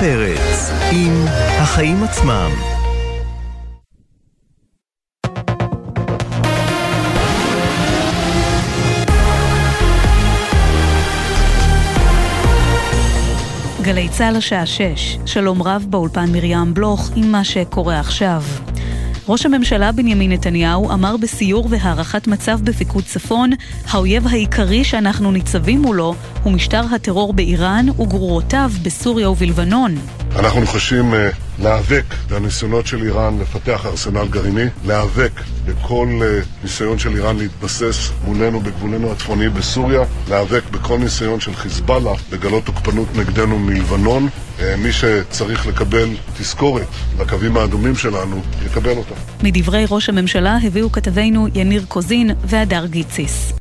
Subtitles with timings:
[0.00, 1.24] פרץ עם
[1.60, 2.50] החיים עצמם.
[13.82, 18.42] גלי צה"ל השעה 6, שלום רב באולפן מרים בלוך עם מה שקורה עכשיו.
[19.28, 23.50] ראש הממשלה בנימין נתניהו אמר בסיור והערכת מצב בפיקוד צפון,
[23.90, 29.94] האויב העיקרי שאנחנו ניצבים מולו הוא משטר הטרור באיראן וגרורותיו בסוריה ובלבנון.
[30.36, 31.16] אנחנו נחושים uh,
[31.62, 35.32] להיאבק בניסיונות של איראן לפתח ארסנל גרעיני, להיאבק
[35.64, 42.12] בכל uh, ניסיון של איראן להתבסס מולנו בגבולנו הצפוני בסוריה, להיאבק בכל ניסיון של חיזבאללה
[42.32, 44.28] לגלות תוקפנות נגדנו מלבנון.
[44.28, 46.86] Uh, מי שצריך לקבל תזכורת
[47.18, 49.14] לקווים האדומים שלנו, יקבל אותה.
[49.42, 53.52] מדברי ראש הממשלה הביאו כתבינו יניר קוזין והדר גיציס.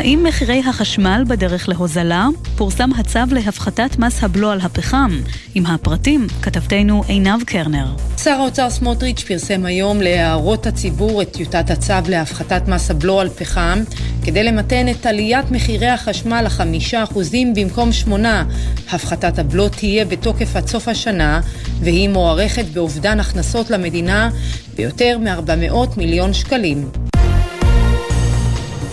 [0.00, 2.28] האם מחירי החשמל בדרך להוזלה?
[2.56, 5.10] פורסם הצו להפחתת מס הבלו על הפחם.
[5.54, 7.86] עם הפרטים, כתבתנו עינב קרנר.
[8.18, 13.78] שר האוצר סמוטריץ' פרסם היום להערות הציבור את טיוטת הצו להפחתת מס הבלו על פחם,
[14.24, 18.44] כדי למתן את עליית מחירי החשמל לחמישה אחוזים במקום שמונה.
[18.92, 21.40] הפחתת הבלו תהיה בתוקף עד סוף השנה,
[21.80, 24.30] והיא מוערכת באובדן הכנסות למדינה
[24.76, 26.88] ביותר מ-400 מיליון שקלים.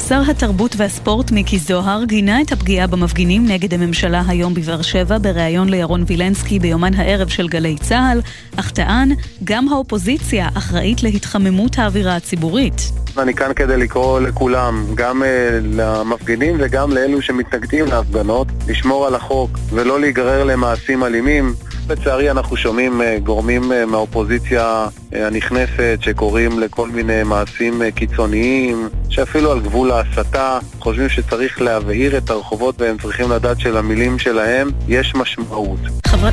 [0.09, 5.69] שר התרבות והספורט מיקי זוהר גינה את הפגיעה במפגינים נגד הממשלה היום בבאר שבע בריאיון
[5.69, 8.21] לירון וילנסקי ביומן הערב של גלי צה"ל,
[8.59, 9.11] אך טען,
[9.43, 12.91] גם האופוזיציה אחראית להתחממות האווירה הציבורית.
[13.17, 15.25] אני כאן כדי לקרוא לכולם, גם uh,
[15.63, 21.53] למפגינים וגם לאלו שמתנגדים להפגנות, לשמור על החוק ולא להיגרר למעשים אלימים.
[21.89, 29.51] לצערי אנחנו שומעים uh, גורמים uh, מהאופוזיציה uh, הנכנסת שקוראים לכל מיני מעשים קיצוניים, שאפילו
[29.51, 35.79] על גבול ההסתה, חושבים שצריך להבהיר את הרחובות והם צריכים לדעת שלמילים שלהם יש משמעות.
[36.07, 36.29] חבר...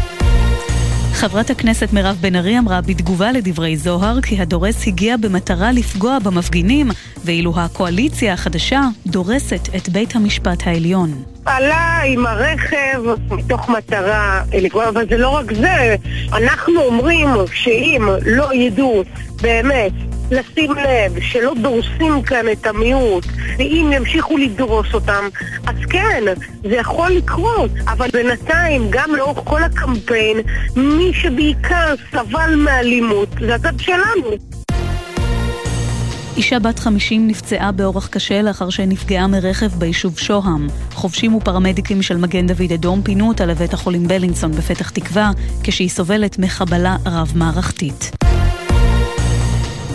[1.15, 6.91] חברת הכנסת מירב בן ארי אמרה בתגובה לדברי זוהר כי הדורס הגיע במטרה לפגוע במפגינים,
[7.25, 11.23] ואילו הקואליציה החדשה דורסת את בית המשפט העליון.
[11.45, 15.97] עלה עם הרכב מתוך מטרה לפגוע, אבל זה לא רק זה,
[16.33, 19.03] אנחנו אומרים שאם לא ידעו
[19.43, 19.93] באמת
[20.35, 23.27] לשים לב שלא דורסים כאן את המיעוט,
[23.59, 25.29] ואם ימשיכו לדרוס אותם,
[25.67, 26.25] אז כן,
[26.63, 27.71] זה יכול לקרות.
[27.87, 30.37] אבל בינתיים, גם לאורך כל הקמפיין,
[30.77, 34.31] מי שבעיקר סבל מאלימות זה הצד שלנו.
[36.37, 40.67] אישה בת 50 נפצעה באורח קשה לאחר שנפגעה מרכב ביישוב שוהם.
[40.93, 45.31] חובשים ופרמדיקים של מגן דוד אדום פינו אותה לבית החולים בלינסון בפתח תקווה,
[45.63, 48.11] כשהיא סובלת מחבלה רב-מערכתית.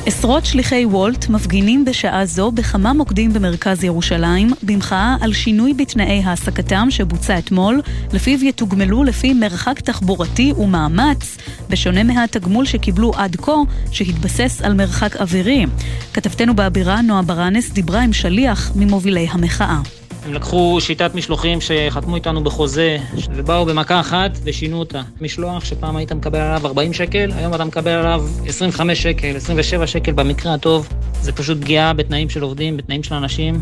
[0.05, 6.87] עשרות שליחי וולט מפגינים בשעה זו בכמה מוקדים במרכז ירושלים במחאה על שינוי בתנאי העסקתם
[6.91, 7.81] שבוצע אתמול,
[8.13, 11.37] לפיו יתוגמלו לפי מרחק תחבורתי ומאמץ,
[11.69, 13.55] בשונה מהתגמול שקיבלו עד כה,
[13.91, 15.65] שהתבסס על מרחק אווירי.
[16.13, 19.98] כתבתנו באבירה נועה ברנס דיברה עם שליח ממובילי המחאה.
[20.25, 22.97] הם לקחו שיטת משלוחים שחתמו איתנו בחוזה,
[23.35, 25.01] ובאו במכה אחת ושינו אותה.
[25.21, 30.11] משלוח שפעם היית מקבל עליו 40 שקל, היום אתה מקבל עליו 25 שקל, 27 שקל
[30.11, 30.87] במקרה הטוב.
[31.21, 33.61] זה פשוט פגיעה בתנאים של עובדים, בתנאים של אנשים.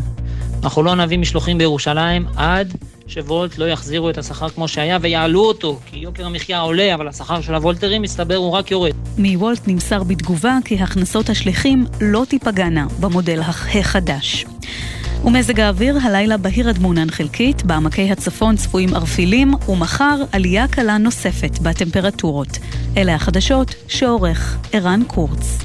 [0.62, 2.74] אנחנו לא נביא משלוחים בירושלים עד
[3.06, 7.40] שוולט לא יחזירו את השכר כמו שהיה ויעלו אותו, כי יוקר המחיה עולה, אבל השכר
[7.40, 8.92] של הוולטרים מסתבר הוא רק יורד.
[9.18, 14.46] מוולט נמסר בתגובה כי הכנסות השליחים לא תיפגענה במודל החדש.
[15.24, 21.58] ומזג האוויר הלילה בהיר עד מעונן חלקית, בעמקי הצפון צפויים ערפילים, ומחר עלייה קלה נוספת
[21.58, 22.58] בטמפרטורות.
[22.96, 25.58] אלה החדשות שעורך ערן קורץ.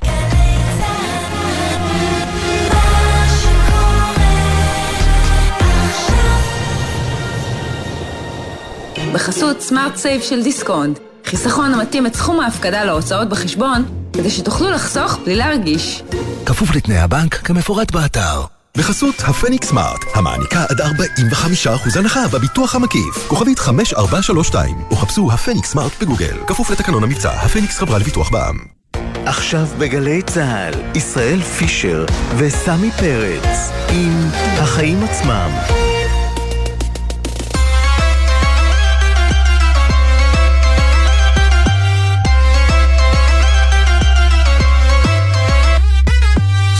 [9.13, 15.17] בחסות סמארט סייב של דיסקונט, חיסכון המתאים את סכום ההפקדה להוצאות בחשבון, כדי שתוכלו לחסוך
[15.25, 16.03] בלי להרגיש.
[16.45, 18.52] כפוף לתנאי הבנק כמפורט באתר.
[18.77, 23.27] בחסות הפניקס סמארט, המעניקה עד 45% הנחה בביטוח המקיף.
[23.27, 26.37] כוכבית 5432, או חפשו הפניקס סמארט בגוגל.
[26.47, 28.57] כפוף לתקנון המבצע, הפניקס חברה לביטוח בע"מ.
[29.25, 32.05] עכשיו בגלי צה"ל, ישראל פישר
[32.37, 34.29] וסמי פרץ עם
[34.59, 35.82] החיים עצמם.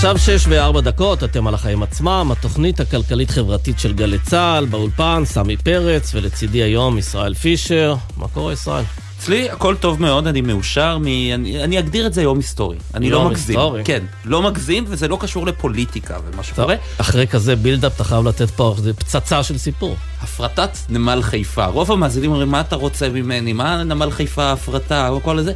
[0.03, 5.57] עכשיו שש וארבע דקות, אתם על החיים עצמם, התוכנית הכלכלית-חברתית של גלי צה"ל, באולפן, סמי
[5.57, 7.95] פרץ, ולצידי היום ישראל פישר.
[8.17, 8.83] מה קורה, ישראל?
[9.19, 11.05] אצלי הכל טוב מאוד, אני מאושר, מ...
[11.33, 12.77] אני, אני אגדיר את זה יום היסטורי.
[12.93, 13.59] אני לא מגזים.
[13.59, 13.83] היסטורי.
[13.83, 16.75] כן, לא מגזים, וזה לא קשור לפוליטיקה ומה שקורה.
[16.97, 19.95] אחרי כזה בילדאפ אתה חייב לתת פה פצצה של סיפור.
[20.21, 21.65] הפרטת נמל חיפה.
[21.65, 23.53] רוב המאזינים אומרים, מה אתה רוצה ממני?
[23.53, 25.09] מה נמל חיפה הפרטה?
[25.09, 25.53] או כל זה.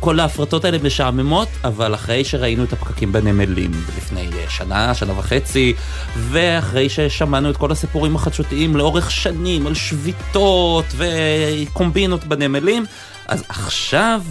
[0.00, 5.74] כל ההפרטות האלה משעממות, אבל אחרי שראינו את הפקקים בנמלים לפני שנה, שנה וחצי,
[6.16, 12.84] ואחרי ששמענו את כל הסיפורים החדשותיים לאורך שנים על שביתות וקומבינות בנמלים,
[13.26, 14.22] אז עכשיו...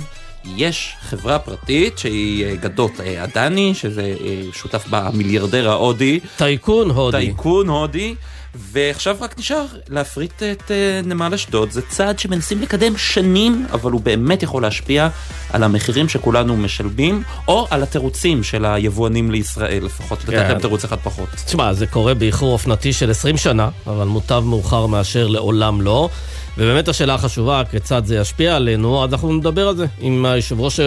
[0.56, 6.20] יש חברה פרטית שהיא אה, גדות אה, שזה אה, שותף בה המיליארדר ההודי.
[6.38, 7.18] טייקון הודי.
[7.18, 8.16] טייקון הודי.
[8.56, 10.72] ועכשיו רק נשאר להפריט את
[11.04, 11.72] נמל אשדוד.
[11.72, 15.10] זה צעד שמנסים לקדם שנים, אבל הוא באמת יכול להשפיע
[15.54, 20.60] על המחירים שכולנו משלמים, או על התירוצים של היבואנים לישראל, לפחות לתת להם כן.
[20.60, 21.30] תירוץ אחד פחות.
[21.46, 26.10] תשמע, זה קורה באיחור אופנתי של 20 שנה, אבל מוטב מאוחר מאשר לעולם לא.
[26.58, 30.80] ובאמת השאלה החשובה, כיצד זה ישפיע עלינו, אנחנו נדבר על זה עם היושב ראש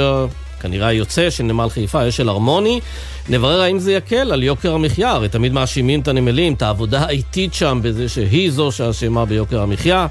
[0.62, 2.80] כנראה היוצא של נמל חיפה, אשל הרמוני.
[3.28, 7.54] נברר האם זה יקל על יוקר המחיה, הרי תמיד מאשימים את הנמלים, את העבודה האיטית
[7.54, 10.06] שם, בזה שהיא זו שאשמה ביוקר המחיה.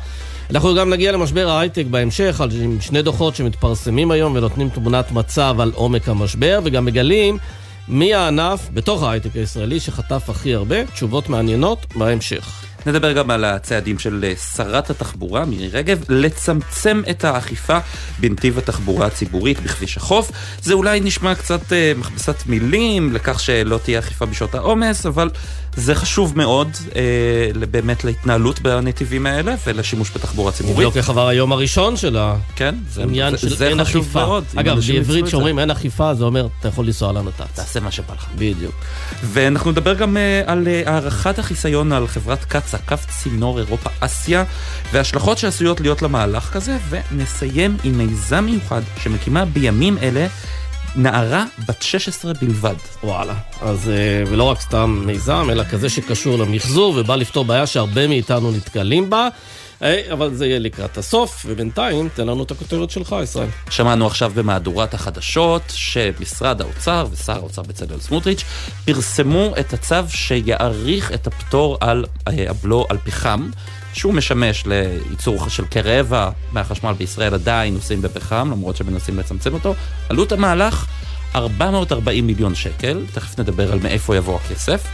[0.50, 5.72] אנחנו גם נגיע למשבר ההייטק בהמשך, עם שני דוחות שמתפרסמים היום ונותנים תמונת מצב על
[5.76, 7.38] עומק המשבר, וגם מגלים
[7.88, 10.86] מי הענף בתוך ההייטק הישראלי שחטף הכי הרבה.
[10.86, 12.64] תשובות מעניינות בהמשך.
[12.86, 17.78] נדבר גם על הצעדים של אה, שרת התחבורה, מירי רגב, לצמצם את האכיפה
[18.20, 20.32] בנתיב התחבורה הציבורית בכביש החוף.
[20.62, 25.30] זה אולי נשמע קצת אה, מכבסת מילים לכך שלא תהיה אכיפה בשעות העומס, אבל
[25.76, 30.78] זה חשוב מאוד אה, באמת להתנהלות בנתיבים האלה ולשימוש בתחבורה ציבורית.
[30.78, 32.18] בדיוק איך עבר היום הראשון של
[32.56, 34.26] כן, העניין של זה אין אכיפה.
[34.26, 34.44] מאוד.
[34.56, 37.56] אגב, בעברית כשאומרים אין אכיפה, זה אומר, אתה יכול לנסוע על הנת"צ.
[37.56, 38.26] תעשה מה שבא לך.
[38.36, 38.76] בדיוק.
[39.24, 44.44] ואנחנו נדבר גם אה, על אה, הארכת החיסיון על חברת קצ"א, קו צינור אירופה-אסיה,
[44.94, 50.28] וההשלכות שעשויות להיות למהלך כזה, ונסיים עם מיזם מיוחד שמקימה בימים אלה
[50.96, 52.76] נערה בת 16 בלבד.
[53.04, 53.34] וואלה.
[53.62, 58.52] אז, אה, ולא רק סתם מיזם, אלא כזה שקשור למחזור ובא לפתור בעיה שהרבה מאיתנו
[58.52, 59.28] נתקלים בה.
[59.84, 63.48] אה, אבל זה יהיה לקראת הסוף, ובינתיים תן לנו את הכותרת שלך, ישראל.
[63.70, 68.44] שמענו עכשיו במהדורת החדשות שמשרד האוצר ושר האוצר בצלאל סמוטריץ'
[68.86, 73.50] פרסמו את הצו שיאריך את הפטור על אה, הבלו על פחם.
[73.94, 79.76] שהוא משמש לייצור של כרבע מהחשמל בישראל עדיין נוסעים בפחם, למרות שמנסים לצמצם אותו.
[80.10, 80.86] עלות המהלך
[81.36, 84.88] 440 מיליון שקל, תכף נדבר על מאיפה יבוא הכסף.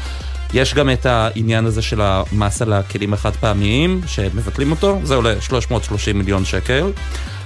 [0.54, 5.42] יש גם את העניין הזה של המס על הכלים החד פעמיים, שמבטלים אותו, זה עולה
[5.42, 6.92] 330 מיליון שקל.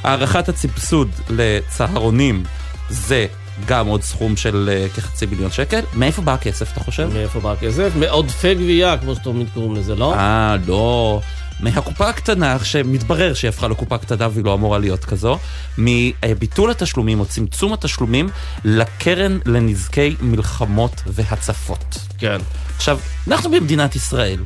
[0.04, 2.44] הערכת הסבסוד לצהרונים
[2.90, 3.28] זה
[3.66, 5.80] גם עוד סכום של uh, כחצי מיליון שקל.
[5.94, 7.10] מאיפה בא הכסף, אתה חושב?
[7.14, 7.92] מאיפה בא הכסף?
[7.96, 10.14] מעודפי גבייה, כמו שתמיד קוראים לזה, לא?
[10.16, 11.22] אה, לא.
[11.62, 15.38] מהקופה הקטנה, שמתברר שהיא הפכה לקופה קטנה והיא לא אמורה להיות כזו,
[15.78, 18.30] מביטול התשלומים או צמצום התשלומים
[18.66, 21.98] לקרן לנזקי מלחמות והצפות.
[22.18, 22.38] כן.
[22.76, 24.40] עכשיו, אנחנו במדינת ישראל,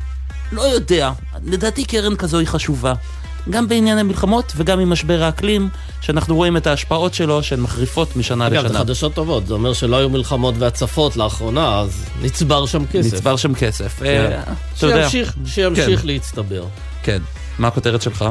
[0.52, 1.10] לא יודע,
[1.44, 2.94] לדעתי קרן כזו היא חשובה.
[3.50, 5.68] גם בעניין המלחמות וגם עם משבר האקלים,
[6.00, 8.66] שאנחנו רואים את ההשפעות שלו שהן מחריפות משנה אגב, לשנה.
[8.66, 13.14] אגב, זה חדשות טובות, זה אומר שלא היו מלחמות והצפות לאחרונה, אז נצבר שם כסף.
[13.14, 14.30] נצבר שם כסף, כן.
[14.32, 16.06] אה, שימשיך, שימשיך כן.
[16.06, 16.64] להצטבר.
[17.06, 17.22] כן.
[17.58, 18.24] מה הכותרת שלך?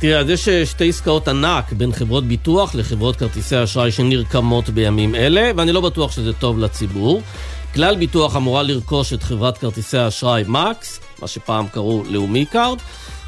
[0.00, 5.14] תראה, אז יש אה, שתי עסקאות ענק בין חברות ביטוח לחברות כרטיסי אשראי שנרקמות בימים
[5.14, 7.22] אלה, ואני לא בטוח שזה טוב לציבור.
[7.74, 12.78] כלל ביטוח אמורה לרכוש את חברת כרטיסי האשראי מקס, מה שפעם קראו לאומי קארד,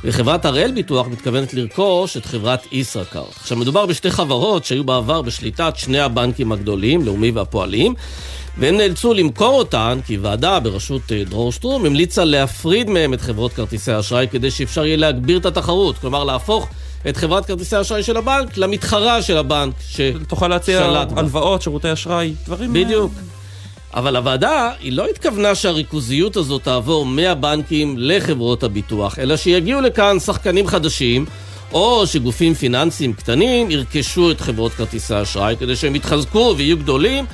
[0.05, 3.37] וחברת הראל ביטוח מתכוונת לרכוש את חברת ישראכרט.
[3.40, 7.95] עכשיו, מדובר בשתי חברות שהיו בעבר בשליטת שני הבנקים הגדולים, לאומי והפועלים,
[8.58, 13.52] והם נאלצו למכור אותן כי ועדה בראשות אה, דרור שטרום המליצה להפריד מהם את חברות
[13.52, 16.68] כרטיסי האשראי כדי שאפשר יהיה להגביר את התחרות, כלומר להפוך
[17.08, 20.25] את חברת כרטיסי האשראי של הבנק למתחרה של הבנק ששלט בה.
[20.25, 22.73] תוכל להציע הלוואות, שירותי אשראי, דברים...
[22.73, 23.12] בדיוק.
[23.94, 30.66] אבל הוועדה, היא לא התכוונה שהריכוזיות הזאת תעבור מהבנקים לחברות הביטוח, אלא שיגיעו לכאן שחקנים
[30.66, 31.26] חדשים,
[31.73, 37.25] או שגופים פיננסיים קטנים ירכשו את חברות כרטיסי האשראי כדי שהם יתחזקו ויהיו גדולים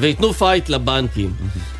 [0.00, 1.32] וייתנו פייט לבנקים.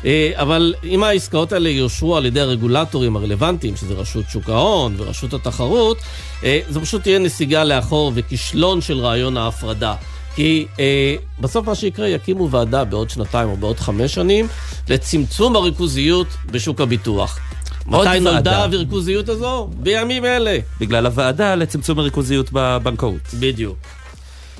[0.05, 5.33] אה, אבל אם העסקאות האלה יאושרו על ידי הרגולטורים הרלוונטיים, שזה רשות שוק ההון ורשות
[5.33, 5.97] התחרות,
[6.43, 9.95] אה, זה פשוט תהיה נסיגה לאחור וכישלון של רעיון ההפרדה.
[10.35, 14.47] כי אה, בסוף מה שיקרה, יקימו ועדה בעוד שנתיים או בעוד חמש שנים
[14.89, 17.39] לצמצום הריכוזיות בשוק הביטוח.
[17.85, 19.69] מתי נולדה הריכוזיות הזו?
[19.77, 20.57] בימים אלה.
[20.79, 23.21] בגלל הוועדה לצמצום הריכוזיות בבנקאות.
[23.39, 23.77] בדיוק.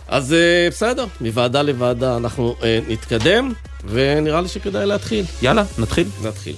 [0.09, 3.51] אז אה, בסדר, מוועדה לוועדה אנחנו אה, נתקדם,
[3.85, 5.25] ונראה לי שכדאי להתחיל.
[5.41, 6.07] יאללה, נתחיל.
[6.23, 6.55] נתחיל.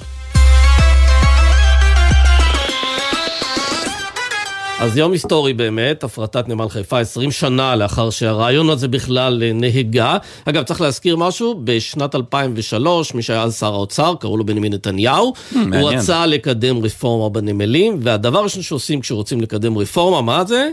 [4.79, 10.17] אז יום היסטורי באמת, הפרטת נמל חיפה 20 שנה לאחר שהרעיון הזה בכלל אה, נהגה.
[10.45, 15.33] אגב, צריך להזכיר משהו, בשנת 2003, מי שהיה אז שר האוצר, קראו לו בנימין נתניהו,
[15.35, 15.83] Hmm, מעניין.
[15.83, 20.69] הוא רצה לקדם רפורמה בנמלים, והדבר הראשון שעושים כשרוצים לקדם רפורמה, מה זה?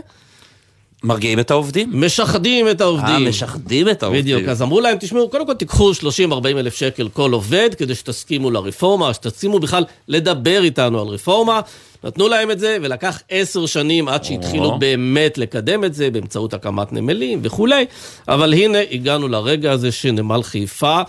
[1.03, 1.89] מרגיעים את העובדים?
[1.93, 3.25] משחדים את העובדים.
[3.25, 4.23] אה, משחדים את העובדים.
[4.23, 6.01] בדיוק, אז אמרו להם, תשמעו, קודם כל תיקחו 30-40
[6.45, 11.61] אלף שקל כל עובד, כדי שתסכימו לרפורמה, שתסכימו בכלל לדבר איתנו על רפורמה.
[12.03, 14.79] נתנו להם את זה, ולקח עשר שנים עד שהתחילו או.
[14.79, 17.85] באמת לקדם את זה, באמצעות הקמת נמלים וכולי.
[18.27, 21.01] אבל הנה, הגענו לרגע הזה שנמל חיפה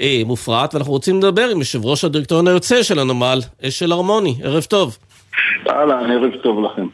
[0.00, 4.34] אה, מופרט, ואנחנו רוצים לדבר עם יושב ראש הדירקטוריון היוצא של הנמל, אשל הרמוני.
[4.42, 4.98] ערב טוב.
[5.68, 6.86] אהלן, ערב טוב לכם.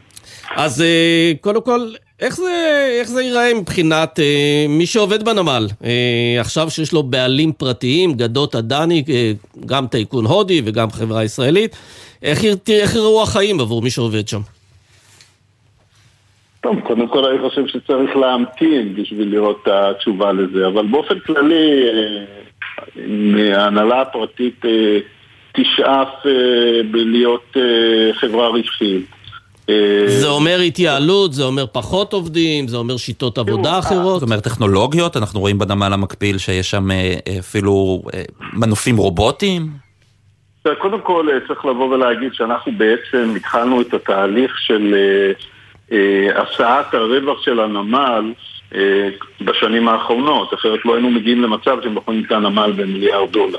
[0.56, 1.88] אז אה, קודם כל,
[2.22, 5.66] איך זה, איך זה ייראה מבחינת אה, מי שעובד בנמל?
[5.84, 9.32] אה, עכשיו שיש לו בעלים פרטיים, גדות עדני, אה,
[9.66, 11.76] גם טייקון הודי וגם חברה ישראלית,
[12.22, 14.40] איך, איך יראו החיים עבור מי שעובד שם?
[16.60, 21.82] טוב, קודם כל אני חושב שצריך להמתין בשביל לראות את התשובה לזה, אבל באופן כללי,
[21.88, 22.24] אה,
[23.06, 24.98] אם ההנהלה הפרטית אה,
[25.52, 29.06] תשאף אה, בלהיות אה, חברה רווחית.
[29.70, 34.20] אה, זה אומר התייעלות, זה אומר פחות עובדים, זה אומר שיטות עבודה אחרות.
[34.20, 39.68] זאת אומרת טכנולוגיות, אנחנו רואים בנמל המקביל שיש שם אה, אה, אפילו אה, מנופים רובוטיים.
[40.78, 45.32] קודם כל אה, צריך לבוא ולהגיד שאנחנו בעצם התחלנו את התהליך של אה,
[45.92, 48.32] אה, הסעת הרווח של הנמל
[48.74, 49.08] אה,
[49.40, 53.58] בשנים האחרונות, אחרת לא היינו מגיעים למצב שהם יכולים את הנמל במיליארד דולר.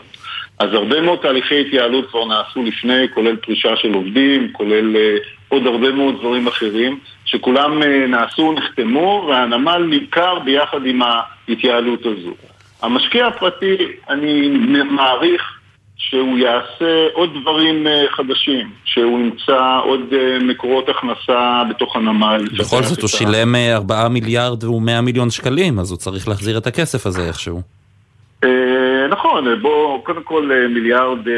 [0.59, 5.17] אז הרבה מאוד תהליכי התייעלות כבר נעשו לפני, כולל פרישה של עובדים, כולל אה,
[5.53, 12.33] עוד הרבה מאוד דברים אחרים, שכולם אה, נעשו, נחתמו, והנמל נמכר ביחד עם ההתייעלות הזו.
[12.81, 13.77] המשקיע הפרטי,
[14.09, 14.49] אני
[14.89, 15.41] מעריך
[16.09, 22.45] שהוא יעשה עוד דברים אה, חדשים, שהוא ימצא עוד אה, מקורות הכנסה בתוך הנמל.
[22.59, 26.67] בכל זאת הוא שילם אה, 4 מיליארד ו-100 מיליון שקלים, אז הוא צריך להחזיר את
[26.67, 27.61] הכסף הזה איכשהו.
[28.43, 31.33] אה, נכון, אה, בוא, קודם כל אה, מיליארד אה,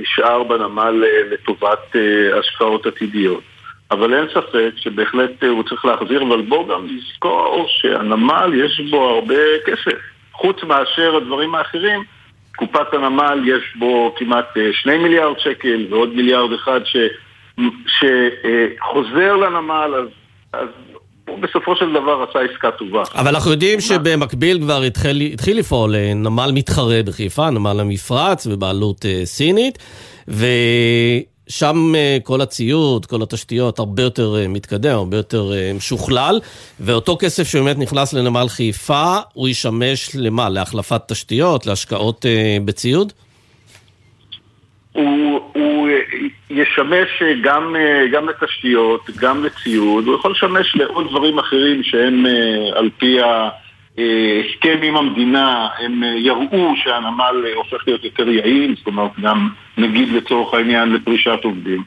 [0.00, 1.96] נשאר בנמל לטובת
[2.38, 3.42] השקעות עתידיות.
[3.90, 9.34] אבל אין ספק שבהחלט הוא צריך להחזיר, אבל בוא גם נזכור שהנמל יש בו הרבה
[9.66, 9.98] כסף.
[10.32, 12.02] חוץ מאשר הדברים האחרים,
[12.56, 16.96] קופת הנמל יש בו כמעט אה, שני מיליארד שקל ועוד מיליארד אחד ש,
[17.86, 20.08] שחוזר לנמל, אז,
[20.52, 20.68] אז
[21.28, 23.02] הוא בסופו של דבר עשה עסקה טובה.
[23.14, 29.06] אבל אנחנו יודעים שבמקביל כבר התחיל, התחיל לפעול אה, נמל מתחרה בחיפה, נמל המפרץ, בבעלות
[29.06, 29.78] אה, סינית,
[30.28, 36.40] ושם אה, כל הציוד, כל התשתיות הרבה יותר מתקדם, הרבה יותר משוכלל,
[36.80, 40.48] ואותו כסף שבאמת נכנס לנמל חיפה, הוא ישמש למה?
[40.48, 42.26] להחלפת תשתיות, להשקעות
[42.64, 43.12] בציוד?
[44.96, 45.98] הוא, הוא אה,
[46.50, 52.26] ישמש אה, גם, אה, גם לתשתיות, גם לציוד, הוא יכול לשמש לעוד דברים אחרים שהם
[52.74, 59.48] על פי ההסכם עם המדינה, הם יראו שהנמל הופך להיות יותר יעיל, זאת אומרת גם
[59.78, 61.82] נגיד לצורך העניין לפרישת עובדים.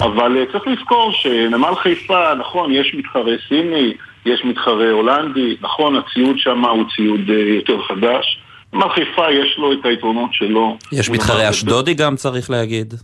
[0.00, 3.92] אבל צריך לזכור שנמל חיפה, נכון, יש מתחרה סיני,
[4.26, 8.39] יש מתחרה הולנדי, נכון, הציוד שם הוא ציוד יותר חדש.
[8.72, 10.76] נמל חיפה יש לו את היתרונות שלו.
[10.92, 12.94] יש מתחרה אשדודי גם צריך להגיד.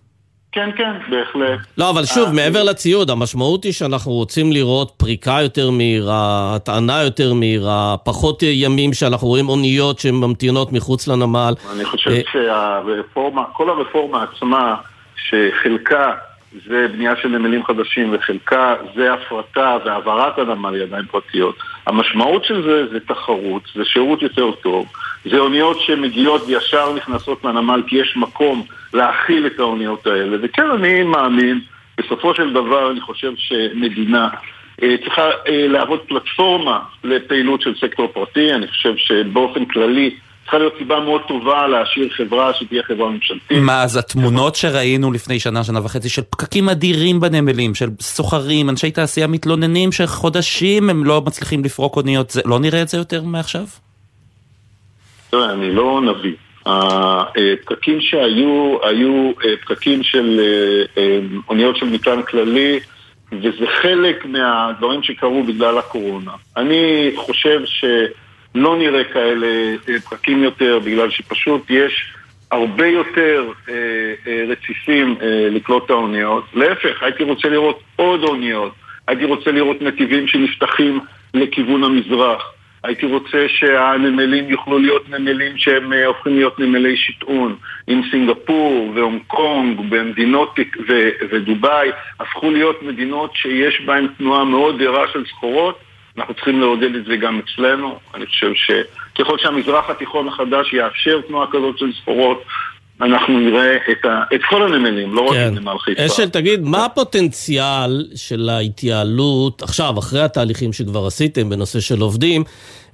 [0.56, 1.58] כן, כן, בהחלט.
[1.78, 7.34] לא, אבל שוב, מעבר לציוד, המשמעות היא שאנחנו רוצים לראות פריקה יותר מהירה, הטענה יותר
[7.34, 11.54] מהירה, פחות אה, ימים שאנחנו רואים אוניות שממתינות מחוץ לנמל.
[11.76, 14.74] אני חושב אה, שהרפורמה, כל הרפורמה עצמה,
[15.16, 16.12] שחלקה
[16.68, 21.56] זה בנייה של נמלים חדשים וחלקה זה הפרטה והעברת הנמל לידיים פרטיות,
[21.86, 24.86] המשמעות של זה זה תחרות, זה שירות יותר טוב,
[25.30, 28.62] זה אוניות שמגיעות וישר נכנסות לנמל כי יש מקום
[28.94, 31.60] להכיל את האוניות האלה, וכן אני מאמין,
[31.98, 34.28] בסופו של דבר אני חושב שמדינה
[34.82, 40.74] אה, צריכה אה, להוות פלטפורמה לפעילות של סקטור פרטי, אני חושב שבאופן כללי צריכה להיות
[40.78, 43.58] סיבה מאוד טובה להשאיר חברה שתהיה חברה ממשלתית.
[43.58, 48.90] מה, אז התמונות שראינו לפני שנה, שנה וחצי, של פקקים אדירים בנמלים, של סוחרים, אנשי
[48.90, 53.64] תעשייה מתלוננים שחודשים הם לא מצליחים לפרוק אוניות, לא נראה את זה יותר מעכשיו?
[55.30, 56.34] תראה, אני לא נביא.
[56.66, 61.18] הפקקים שהיו, היו אה, פקקים של אה, אה,
[61.48, 62.80] אוניות של מטען כללי,
[63.32, 66.32] וזה חלק מהדברים שקרו בגלל הקורונה.
[66.56, 72.12] אני חושב שלא נראה כאלה פקקים יותר, בגלל שפשוט יש
[72.50, 73.50] הרבה יותר
[74.48, 75.16] רציפים
[75.50, 76.44] לקלוט את האוניות.
[76.54, 78.72] להפך, הייתי רוצה לראות עוד אוניות.
[79.08, 81.00] הייתי רוצה לראות נתיבים שנפתחים
[81.34, 82.52] לכיוון המזרח.
[82.86, 87.56] הייתי רוצה שהנמלים יוכלו להיות נמלים שהם אה, הופכים להיות נמלי שטעון.
[87.88, 91.90] אם סינגפור והונג קונג ומדינות ו- ודובאי
[92.20, 95.78] הפכו להיות מדינות שיש בהן תנועה מאוד ערה של סחורות,
[96.18, 97.98] אנחנו צריכים לעודד את זה גם אצלנו.
[98.14, 102.44] אני חושב שככל שהמזרח התיכון החדש יאפשר תנועה כזאת של סחורות,
[103.00, 105.46] אנחנו נראה את, ה, את כל הנמלים, לא כן.
[105.46, 106.06] רק את נמל חיפה.
[106.06, 112.44] אשל, תגיד, מה הפוטנציאל של ההתייעלות, עכשיו, אחרי התהליכים שכבר עשיתם בנושא של עובדים,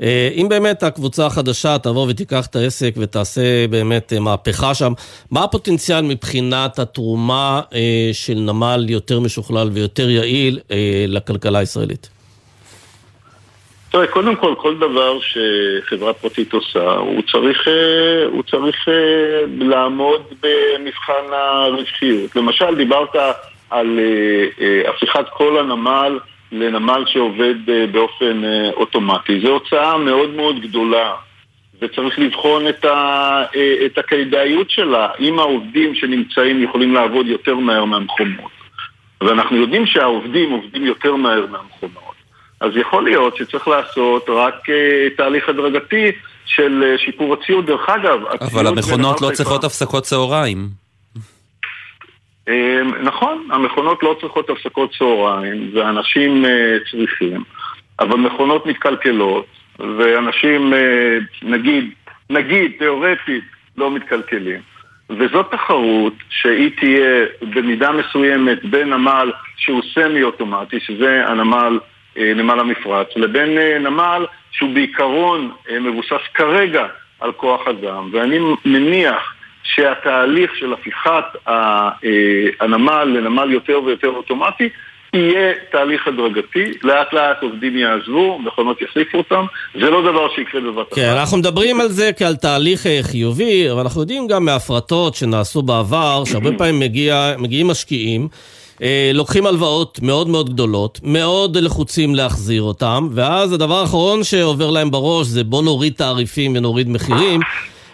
[0.03, 4.93] אה, אם באמת הקבוצה החדשה תבוא ותיקח את העסק ותעשה באמת אה, מהפכה שם,
[5.31, 10.59] מה הפוטנציאל מבחינת התרומה אה, של נמל יותר משוכלל ויותר יעיל
[11.09, 12.22] לכלכלה הישראלית?
[13.93, 20.23] תראה, קודם כל, כל דבר שחברה פרטית עושה, הוא צריך, אה, הוא צריך אה, לעמוד
[20.43, 22.37] במבחן הרווחיות.
[22.37, 23.17] למשל, דיברת
[23.71, 23.99] על
[24.61, 26.19] אה, הפיכת כל הנמל
[26.53, 27.55] לנמל שעובד
[27.93, 28.43] באופן
[28.77, 29.41] אוטומטי.
[29.41, 31.15] זו הוצאה מאוד מאוד גדולה,
[31.83, 33.45] וצריך לבחון את, ה,
[33.87, 38.53] את הכדאיות שלה, אם העובדים שנמצאים יכולים לעבוד יותר מהר מהמכונות.
[39.21, 42.12] ואנחנו יודעים שהעובדים עובדים יותר מהר מהמכונות.
[42.63, 46.13] אז יכול להיות שצריך לעשות רק uh, תהליך הדרגתי
[46.47, 47.67] של uh, שיפור הציוד.
[47.67, 50.69] דרך אגב, אבל המכונות לא צריכות הפסקות צהריים.
[52.49, 52.51] Um,
[53.03, 56.49] נכון, המכונות לא צריכות הפסקות צהריים, ואנשים uh,
[56.91, 57.45] צריכים,
[58.01, 59.47] אבל מכונות מתקלקלות,
[59.79, 60.77] ואנשים, uh,
[61.43, 61.91] נגיד,
[62.31, 63.45] נגיד, תיאורטית,
[63.77, 64.61] לא מתקלקלים.
[65.11, 71.79] וזאת תחרות שהיא תהיה במידה מסוימת בין נמל שהוא סמי-אוטומטי, שזה הנמל
[72.17, 76.87] נמל המפרץ, לבין אה, נמל שהוא בעיקרון אה, מבוסס כרגע
[77.21, 78.11] על כוח אדם.
[78.13, 81.25] ואני מניח שהתהליך של הפיכת
[82.61, 84.69] הנמל לנמל יותר ויותר אוטומטי
[85.15, 90.89] יהיה תהליך הדרגתי, לאט לאט עובדים יעזבו, מכונות יחליפו אותם, זה לא דבר שיקרה בבת
[90.89, 90.95] אחת.
[90.95, 96.23] כן, אנחנו מדברים על זה כעל תהליך חיובי, אבל אנחנו יודעים גם מהפרטות שנעשו בעבר,
[96.25, 98.29] שהרבה פעמים מגיע, מגיעים משקיעים.
[98.83, 104.91] אה, לוקחים הלוואות מאוד מאוד גדולות, מאוד לחוצים להחזיר אותם, ואז הדבר האחרון שעובר להם
[104.91, 107.41] בראש זה בוא נוריד תעריפים ונוריד מחירים.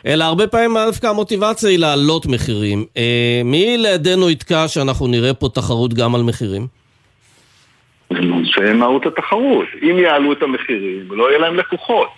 [0.06, 2.84] אלא הרבה פעמים דווקא המוטיבציה היא להעלות מחירים.
[2.96, 6.66] אה, מי לידינו יתקע שאנחנו נראה פה תחרות גם על מחירים?
[8.10, 9.66] זה מהות התחרות.
[9.82, 12.08] אם יעלו את המחירים, לא יהיה להם לקוחות.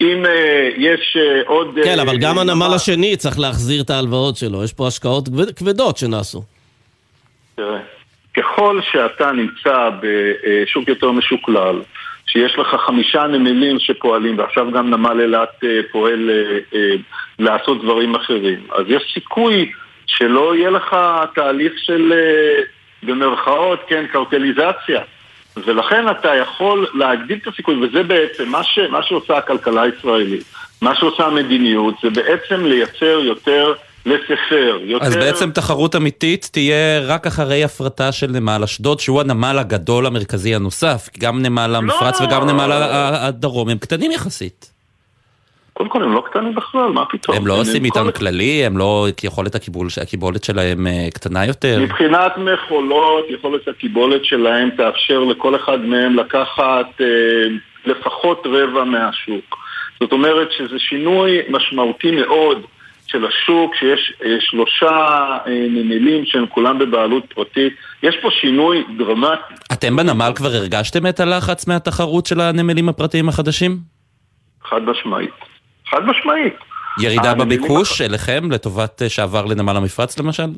[0.00, 0.28] אם uh,
[0.76, 1.16] יש
[1.46, 1.78] עוד...
[1.84, 4.64] כן, אבל גם הנמל השני צריך להחזיר את ההלוואות שלו.
[4.64, 6.42] יש פה השקעות כבדות שנעשו.
[7.54, 7.78] תראה,
[8.38, 11.80] ככל שאתה נמצא בשוק יותר משוקלל,
[12.26, 16.94] שיש לך חמישה נמלים שפועלים, ועכשיו גם נמל אילת אה, פועל אה, אה,
[17.38, 19.72] לעשות דברים אחרים, אז יש סיכוי
[20.06, 20.96] שלא יהיה לך
[21.34, 22.12] תהליך של,
[23.02, 25.00] במרכאות, כן, קרטליזציה.
[25.56, 30.42] ולכן אתה יכול להגדיל את הסיכוי, וזה בעצם מה, ש, מה שעושה הכלכלה הישראלית,
[30.82, 33.74] מה שעושה המדיניות, זה בעצם לייצר יותר
[34.06, 34.78] לספר.
[34.82, 35.06] יותר...
[35.06, 40.54] אז בעצם תחרות אמיתית תהיה רק אחרי הפרטה של נמל אשדוד, שהוא הנמל הגדול המרכזי
[40.54, 41.08] הנוסף.
[41.18, 44.78] גם נמל המפרץ לא, וגם נמל הדרום הם קטנים יחסית.
[45.78, 47.36] קודם כל הם לא קטנים בכלל, מה פתאום?
[47.36, 48.66] הם לא עושים מטען כללי?
[48.66, 51.80] הם לא, יכולת הקיבול, הקיבולת שלהם אה, קטנה יותר?
[51.80, 57.06] מבחינת מכולות, יכולת הקיבולת שלהם תאפשר לכל אחד מהם לקחת אה,
[57.86, 59.58] לפחות רבע מהשוק.
[60.00, 62.62] זאת אומרת שזה שינוי משמעותי מאוד.
[63.08, 64.88] של השוק, שיש אה, שלושה
[65.46, 67.72] אה, נמלים שהם כולם בבעלות פרטית.
[68.02, 69.54] יש פה שינוי דרמטי.
[69.72, 73.76] אתם בנמל כבר הרגשתם את הלחץ מהתחרות של הנמלים הפרטיים החדשים?
[74.64, 75.30] חד משמעית.
[75.90, 76.54] חד משמעית.
[77.00, 80.48] ירידה בביקוש אליכם, לטובת אה, שעבר לנמל המפרץ למשל?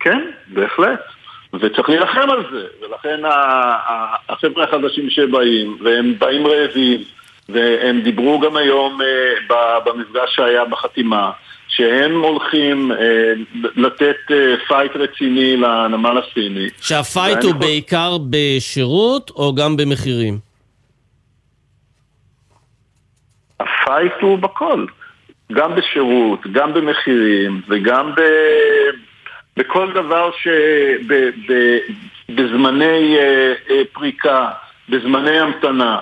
[0.00, 1.00] כן, בהחלט.
[1.54, 3.20] וצריך להילחם על זה, ולכן
[4.28, 7.00] החבר'ה החדשים שבאים, והם באים רעבים,
[7.48, 9.00] והם דיברו גם היום
[9.84, 11.30] במפגש שהיה בחתימה,
[11.68, 13.32] שהם הולכים אה,
[13.76, 16.66] לתת אה, פייט רציני לנמל הסיני.
[16.80, 20.38] שהפייט הוא בעיקר בשירות או גם במחירים?
[23.60, 24.86] הפייט הוא בכל.
[25.52, 28.20] גם בשירות, גם במחירים וגם ב...
[29.56, 30.30] בכל דבר
[32.28, 34.50] שבזמני אה, אה, פריקה,
[34.88, 35.98] בזמני המתנה.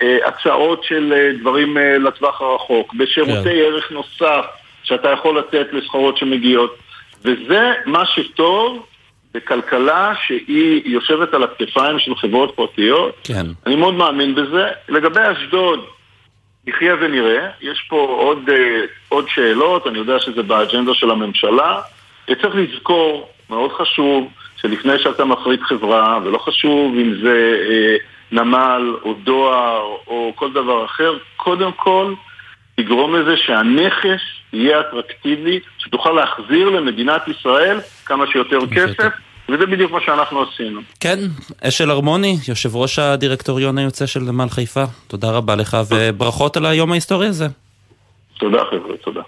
[0.00, 3.48] בהצעות של אה, דברים אה, לטווח הרחוק, בשירותי כן.
[3.50, 4.44] ערך נוסף
[4.82, 6.76] שאתה יכול לתת לסחורות שמגיעות.
[7.24, 8.86] וזה מה שטוב
[9.34, 13.14] בכלכלה שהיא יושבת על הכתפיים של חברות פרטיות.
[13.24, 13.46] כן.
[13.66, 14.68] אני מאוד מאמין בזה.
[14.88, 15.84] לגבי אשדוד,
[16.66, 17.48] נחיה ונראה.
[17.60, 21.80] יש פה עוד, אה, עוד שאלות, אני יודע שזה באג'נדה של הממשלה.
[22.30, 24.28] וצריך לזכור, מאוד חשוב,
[24.66, 27.96] שלפני שאתה מפריט חברה, ולא חשוב אם זה אה,
[28.32, 32.14] נמל או דואר או כל דבר אחר, קודם כל
[32.76, 34.20] תגרום לזה שהנכס
[34.52, 39.12] יהיה אטרקטיבי, שתוכל להחזיר למדינת ישראל כמה שיותר כסף.
[39.48, 40.80] וזה בדיוק מה שאנחנו עשינו.
[41.00, 41.18] כן,
[41.62, 46.92] אשל הרמוני, יושב ראש הדירקטוריון היוצא של נמל חיפה, תודה רבה לך וברכות על היום
[46.92, 47.46] ההיסטורי הזה.
[48.38, 49.20] תודה חבר'ה, תודה.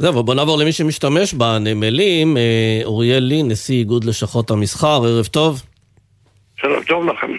[0.00, 5.26] זהו, אבל בוא נעבור למי שמשתמש בנמלים, אה, אוריאל לי, נשיא איגוד לשכות המסחר, ערב
[5.26, 5.62] טוב.
[6.60, 7.32] שלום טוב לכם.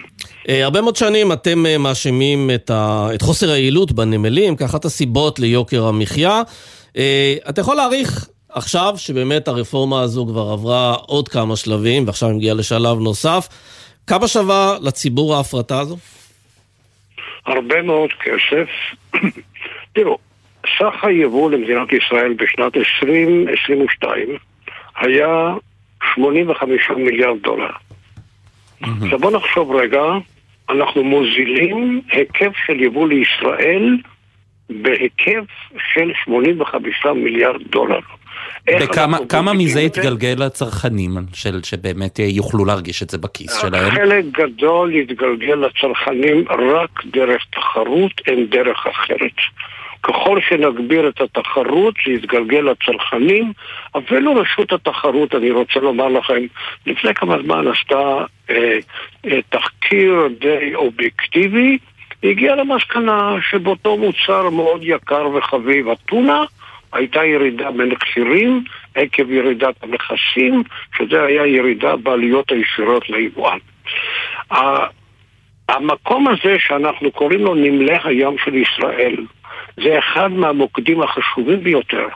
[0.48, 3.08] אה, הרבה מאוד שנים אתם אה, מאשימים את, ה...
[3.14, 6.42] את חוסר היעילות בנמלים כאחת הסיבות ליוקר המחיה.
[7.48, 12.54] אתה יכול להעריך עכשיו שבאמת הרפורמה הזו כבר עברה עוד כמה שלבים ועכשיו היא מגיעה
[12.54, 13.48] לשלב נוסף,
[14.06, 15.96] כמה שווה לציבור ההפרטה הזו?
[17.46, 18.68] הרבה מאוד כסף.
[19.94, 20.18] תראו,
[20.78, 24.28] סך היבוא למדינת ישראל בשנת 2022
[24.96, 25.54] היה
[26.14, 27.70] 85 מיליארד דולר.
[28.82, 30.02] עכשיו בוא נחשוב רגע,
[30.70, 33.98] אנחנו מוזילים היקף של יבוא לישראל
[34.70, 35.44] בהיקף
[35.94, 38.00] של 85 מיליארד דולר.
[38.80, 43.90] וכמה מזה יתגלגל לצרכנים, של, שבאמת יוכלו להרגיש את זה בכיס שלהם?
[43.90, 49.36] חלק גדול יתגלגל לצרכנים רק דרך תחרות, אין דרך אחרת.
[50.02, 53.52] ככל שנגביר את התחרות, זה יתגלגל לצרכנים.
[53.98, 56.42] אפילו רשות התחרות, אני רוצה לומר לכם,
[56.86, 58.78] לפני כמה זמן עשתה אה,
[59.26, 61.78] אה, תחקיר די אובייקטיבי,
[62.24, 66.44] הגיעה למסקנה שבאותו מוצר מאוד יקר וחביב, אתונה,
[66.92, 70.62] הייתה ירידה במחירים עקב ירידת המכסים,
[70.98, 73.58] שזה היה ירידה בעלויות הישירות ליבואן.
[75.72, 79.16] המקום הזה שאנחנו קוראים לו נמלי הים של ישראל,
[79.76, 82.08] זה אחד מהמוקדים החשובים ביותר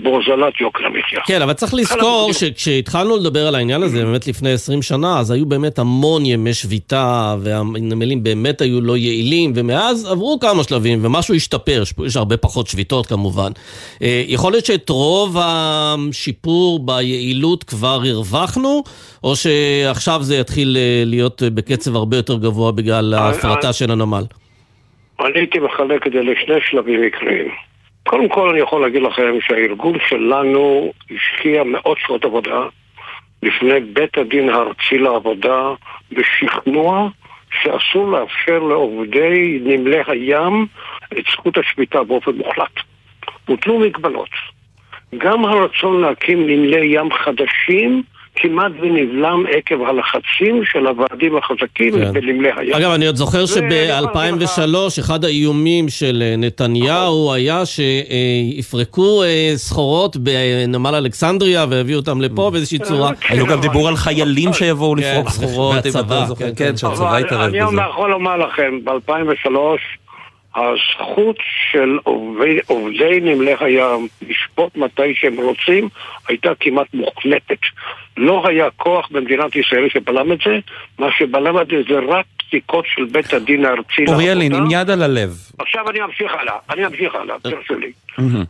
[0.00, 1.20] בהוזלת יוקר המחיה.
[1.26, 5.46] כן, אבל צריך לזכור שכשהתחלנו לדבר על העניין הזה, באמת לפני 20 שנה, אז היו
[5.46, 11.82] באמת המון ימי שביתה, והנמלים באמת היו לא יעילים, ומאז עברו כמה שלבים, ומשהו השתפר,
[12.06, 13.52] יש הרבה פחות שביתות כמובן.
[14.02, 18.82] אה, יכול להיות שאת רוב השיפור ביעילות כבר הרווחנו,
[19.24, 24.24] או שעכשיו זה יתחיל אה, להיות בקצב הרבה יותר גבוה בגלל ההפרטה של הנמל?
[25.20, 27.71] אני הייתי מחלק את זה לשני שלבים עיקריים.
[28.02, 32.66] קודם כל אני יכול להגיד לכם שהארגון שלנו השקיע מאות שעות עבודה
[33.42, 35.70] לפני בית הדין הארצי לעבודה
[36.12, 37.08] בשכנוע
[37.62, 40.66] שאסור לאפשר לעובדי נמלי הים
[41.12, 42.80] את זכות השביתה באופן מוחלט.
[43.46, 44.30] הוטלו מגבלות.
[45.18, 48.02] גם הרצון להקים נמלי ים חדשים
[48.36, 52.12] כמעט ונבלם עקב הלחצים של הוועדים החזקים כן.
[52.12, 52.74] בנמלי הים.
[52.74, 57.36] אגב, אני עוד זוכר שב-2003 אחד האיומים של אה, נתניהו נכון.
[57.36, 63.14] היה שיפרקו אה, סחורות בנמל אלכסנדריה ויביאו אותם לפה באיזושהי אה, צורה.
[63.14, 66.54] כן, היו גם דיבור על חיילים שיבואו כן, לפרוק סחורות, אם אתה זוכר.
[66.56, 67.68] כן, שהצבא התערב בזה.
[67.68, 69.58] אני יכול לומר לכם, ב-2003
[70.56, 71.36] הזכות
[71.70, 75.88] של עובדי, עובדי נמלי הים לשפוט מתי שהם רוצים
[76.28, 77.58] הייתה כמעט מוחלטת.
[78.16, 80.58] לא היה כוח במדינת ישראל שבלם את זה,
[80.98, 84.04] מה שבלם את זה זה רק פסיקות של בית הדין הארצי.
[84.08, 85.30] אוריאלין, עם יד על הלב.
[85.58, 87.92] עכשיו אני אמשיך הלאה, אני אמשיך הלאה, תרשו לי.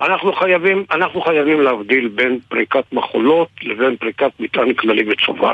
[0.01, 5.53] אנחנו חייבים, אנחנו חייבים להבדיל בין פריקת מחולות לבין פריקת מטען כללי וצובר.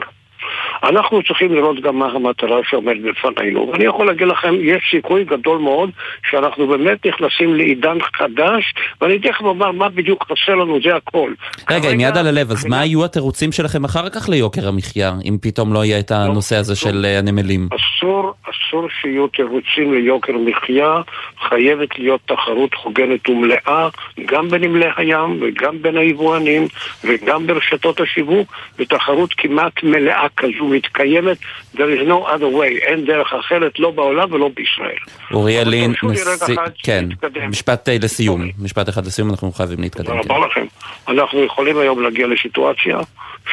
[0.83, 3.69] אנחנו צריכים לראות גם מה המטרה שעומד בפנינו.
[3.73, 5.91] ואני יכול להגיד לכם, יש סיכוי גדול מאוד
[6.31, 11.33] שאנחנו באמת נכנסים לעידן חדש, ואני תכף אומר מה בדיוק חסר לנו, זה הכל.
[11.71, 15.37] רגע, עם יד על הלב, אז מה היו התירוצים שלכם אחר כך ליוקר המחיה, אם
[15.43, 17.69] פתאום לא יהיה את הנושא הזה של אה, הנמלים?
[17.75, 21.01] אסור, אסור שיהיו תירוצים ליוקר מחיה,
[21.49, 23.89] חייבת להיות תחרות חוגנת ומלאה,
[24.27, 26.69] גם בנמלי הים וגם בין היבואנים
[27.05, 31.39] וגם ברשתות השיווק, ותחרות כמעט מלאה כזו מתקיימת,
[31.75, 34.99] there is no other way, אין דרך אחרת, לא בעולם ולא בישראל.
[35.33, 37.05] אוריאל לין, נשיא, כן,
[37.49, 40.05] משפט אה, לסיום, משפט אחד לסיום, אנחנו חייבים להתקדם.
[40.05, 40.67] תודה רבה לכם.
[41.09, 42.99] אנחנו יכולים היום להגיע לסיטואציה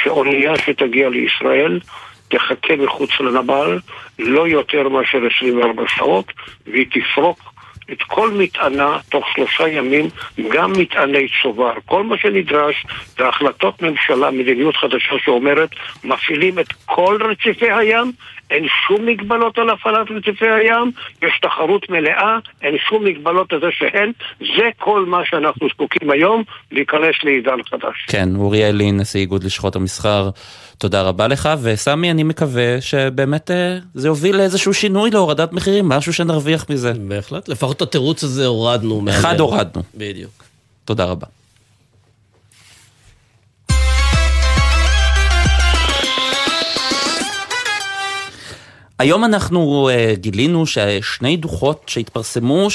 [0.03, 1.79] שאונייה שתגיע לישראל
[2.27, 3.79] תחכה מחוץ לנמל
[4.19, 6.25] לא יותר מאשר 24 שעות
[6.67, 7.54] והיא תפרוק
[7.91, 10.09] את כל מטענה תוך שלושה ימים,
[10.49, 11.73] גם מטעני צובר.
[11.85, 12.85] כל מה שנדרש
[13.17, 15.69] זה החלטות ממשלה, מדיניות חדשה שאומרת
[16.03, 18.11] מפעילים את כל רציפי הים,
[18.51, 23.67] אין שום מגבלות על הפעלת רציפי הים, יש תחרות מלאה, אין שום מגבלות על זה
[23.71, 28.05] שאין, זה כל מה שאנחנו זקוקים היום להיכנס לעידן חדש.
[28.07, 30.29] כן, אוריאל לין, נשיא איגוד לשכות המסחר.
[30.77, 36.13] תודה רבה לך, וסמי, אני מקווה שבאמת אה, זה יוביל לאיזשהו שינוי להורדת מחירים, משהו
[36.13, 36.93] שנרוויח מזה.
[37.07, 39.05] בהחלט, לפחות את התירוץ הזה הורדנו.
[39.09, 39.83] אחד הורדנו.
[39.95, 40.43] בדיוק.
[40.85, 41.27] תודה רבה.
[48.99, 52.67] היום אנחנו uh, גילינו ששני דוחות שהתפרסמו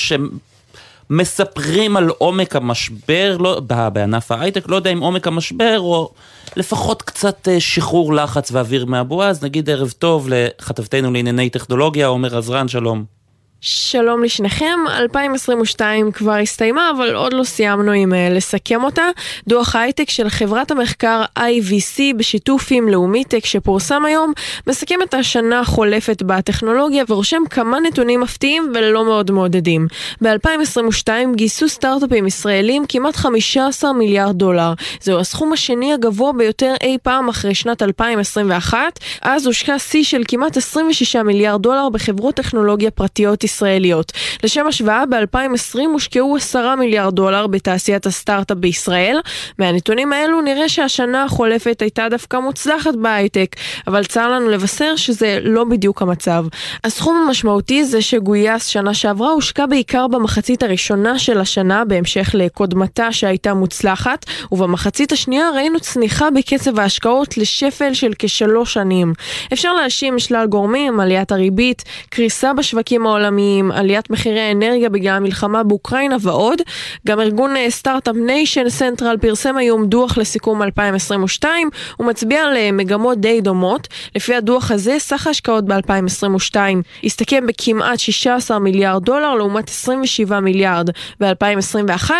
[1.11, 3.61] שמספרים על עומק המשבר לא,
[3.93, 6.13] בענף ההייטק, לא יודע אם עומק המשבר או
[6.57, 12.39] לפחות קצת uh, שחרור לחץ ואוויר מהבועה, אז נגיד ערב טוב לכתבתנו לענייני טכנולוגיה, עומר
[12.39, 13.20] עזרן, שלום.
[13.63, 19.03] שלום לשניכם, 2022 כבר הסתיימה, אבל עוד לא סיימנו עם uh, לסכם אותה.
[19.49, 24.33] דוח הייטק של חברת המחקר IVC בשיתוף עם לאומיטק שפורסם היום,
[24.67, 29.87] מסכם את השנה החולפת בטכנולוגיה ורושם כמה נתונים מפתיעים ולא מאוד מעודדים.
[30.23, 34.73] ב-2022 גייסו סטארט-אפים ישראלים כמעט 15 מיליארד דולר.
[35.01, 38.79] זהו הסכום השני הגבוה ביותר אי פעם אחרי שנת 2021.
[39.23, 44.13] אז הושקע שיא של כמעט 26 מיליארד דולר בחברות טכנולוגיה פרטיות ישראליות.
[44.45, 49.21] לשם השוואה, ב-2020 הושקעו 10 מיליארד דולר בתעשיית הסטארט-אפ בישראל.
[49.59, 55.65] מהנתונים האלו נראה שהשנה החולפת הייתה דווקא מוצלחת בהייטק, אבל צר לנו לבשר שזה לא
[55.65, 56.45] בדיוק המצב.
[56.85, 63.55] הסכום המשמעותי זה שגויס שנה שעברה הושקע בעיקר במחצית הראשונה של השנה, בהמשך לקודמתה שהייתה
[63.55, 69.13] מוצלחת, ובמחצית השנייה ראינו צניחה בקצב ההשקעות לשפל של כשלוש שנים.
[69.53, 75.63] אפשר להאשים שלל גורמים, עליית הריבית, קריסה בשווקים העולמיים, העולמיים, עליית מחירי האנרגיה בגלל המלחמה
[75.63, 76.59] באוקראינה ועוד.
[77.07, 83.19] גם ארגון Start-Up Nation Central פרסם היום דוח לסיכום 2022, הוא מצביע על אה, מגמות
[83.19, 83.89] די דומות.
[84.17, 86.57] לפי הדוח הזה, סך ההשקעות ב-2022
[87.05, 92.11] הסתכם בכמעט 16 מיליארד דולר לעומת 27 מיליארד ב-2021,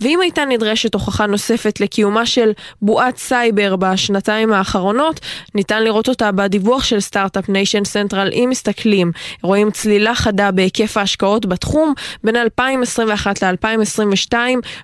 [0.00, 2.50] ואם הייתה נדרשת הוכחה נוספת לקיומה של
[2.82, 5.20] בועת סייבר בשנתיים האחרונות,
[5.54, 9.12] ניתן לראות אותה בדיווח של Start-Up Nation Central אם מסתכלים.
[9.42, 11.94] רואים צלילה חדה בהיקף ההשקעות בתחום.
[12.24, 14.34] בין 2021 ל-2022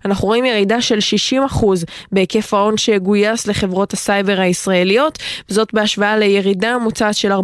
[0.04, 0.98] אנחנו רואים ירידה של
[1.32, 1.64] 60%
[2.12, 5.18] בהיקף ההון שגויס לחברות הסייבר הישראליות,
[5.48, 7.36] זאת בהשוואה לירידה ממוצעת של 42%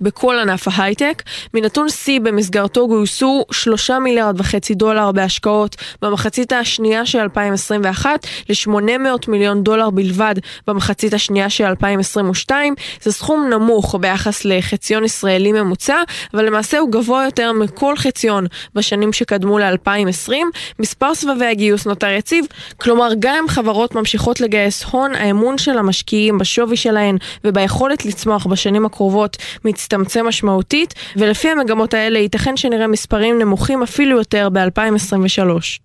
[0.00, 1.22] בכל ענף ההייטק.
[1.54, 9.62] מנתון שיא במסגרתו גויסו 3 מיליארד וחצי דולר בהשקעות במחצית השנייה של 2021 ל-800 מיליון
[9.62, 10.34] דולר בלבד
[10.66, 12.74] במחצית השנייה של 2022.
[13.02, 15.96] זה סכום נמוך ביחס לחציון ישראלי ממוצע,
[16.34, 20.32] אבל למעשה הוא גבוה יותר מכל חציון בשנים שקדמו ל-2020.
[20.78, 22.44] מספר סבבי הגיוס נותר יציב,
[22.76, 28.86] כלומר גם אם חברות ממשיכות לגייס הון, האמון של המשקיעים בשווי שלהן וביכולת לצמוח בשנים
[28.86, 35.78] הקרובות מצטמצם משמעותית, ולפי המגמות האלה ייתכן שנראה מספרים נמוכים אפילו יותר ב-2023.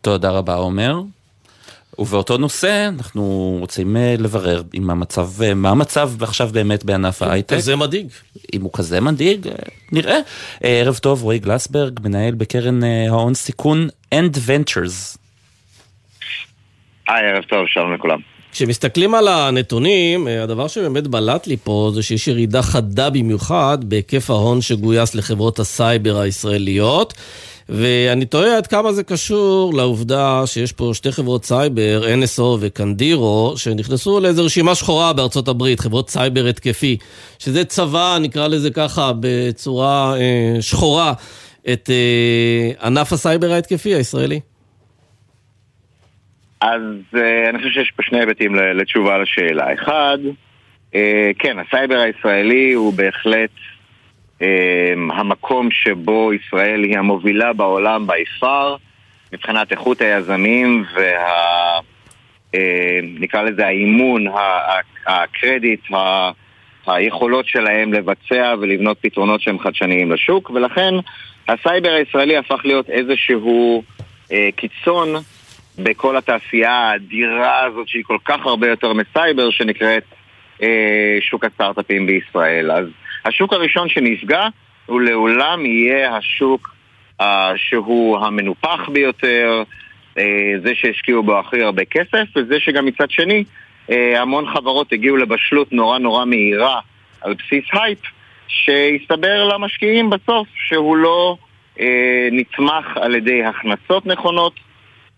[0.00, 1.02] תודה רבה עומר.
[1.98, 7.56] ובאותו נושא אנחנו רוצים אה, לברר אם המצב, אה, מה המצב עכשיו באמת בענף ההייטק.
[7.56, 8.06] כזה מדאיג.
[8.54, 9.54] אם הוא כזה מדאיג, אה,
[9.92, 10.18] נראה.
[10.60, 12.80] ערב טוב, רועי גלסברג, מנהל בקרן
[13.10, 15.18] ההון סיכון End Ventures.
[17.08, 18.18] היי, ערב טוב, שלום לכולם.
[18.52, 24.60] כשמסתכלים על הנתונים, הדבר שבאמת בלט לי פה זה שיש ירידה חדה במיוחד בהיקף ההון
[24.60, 27.14] שגויס לחברות הסייבר הישראליות.
[27.68, 34.20] ואני תוהה עד כמה זה קשור לעובדה שיש פה שתי חברות סייבר, NSO וקנדירו, שנכנסו
[34.20, 36.96] לאיזו רשימה שחורה בארצות הברית, חברות סייבר התקפי,
[37.38, 41.12] שזה צבע, נקרא לזה ככה, בצורה אה, שחורה,
[41.72, 44.40] את אה, ענף הסייבר ההתקפי הישראלי.
[46.60, 46.82] אז
[47.16, 49.74] אה, אני חושב שיש פה שני היבטים לתשובה לשאלה.
[49.74, 50.18] אחד,
[50.94, 53.50] אה, כן, הסייבר הישראלי הוא בהחלט
[55.10, 58.76] המקום שבו ישראל היא המובילה בעולם by far
[59.32, 61.78] מבחינת איכות היזמים וה...
[62.54, 62.60] אמ,
[63.20, 64.26] נקרא לזה האימון,
[65.06, 65.80] הקרדיט,
[66.86, 70.94] היכולות שלהם לבצע ולבנות פתרונות שהם חדשניים לשוק ולכן
[71.48, 73.82] הסייבר הישראלי הפך להיות איזשהו
[74.32, 75.08] אה, קיצון
[75.78, 80.04] בכל התעשייה האדירה הזאת שהיא כל כך הרבה יותר מסייבר שנקראת
[80.62, 82.70] אה, שוק הסטארט-אפים בישראל.
[82.70, 82.86] אז
[83.24, 84.46] השוק הראשון שנפגע
[84.86, 86.74] הוא לעולם יהיה השוק
[87.22, 87.24] אה,
[87.56, 89.62] שהוא המנופח ביותר,
[90.14, 90.20] אה,
[90.64, 93.44] זה שהשקיעו בו הכי הרבה כסף, וזה שגם מצד שני
[93.88, 96.80] אה, המון חברות הגיעו לבשלות נורא נורא מהירה
[97.20, 97.98] על בסיס הייפ,
[98.48, 101.36] שהסתבר למשקיעים בסוף שהוא לא
[101.76, 101.80] uh,
[102.32, 104.54] נצמח על ידי הכנסות נכונות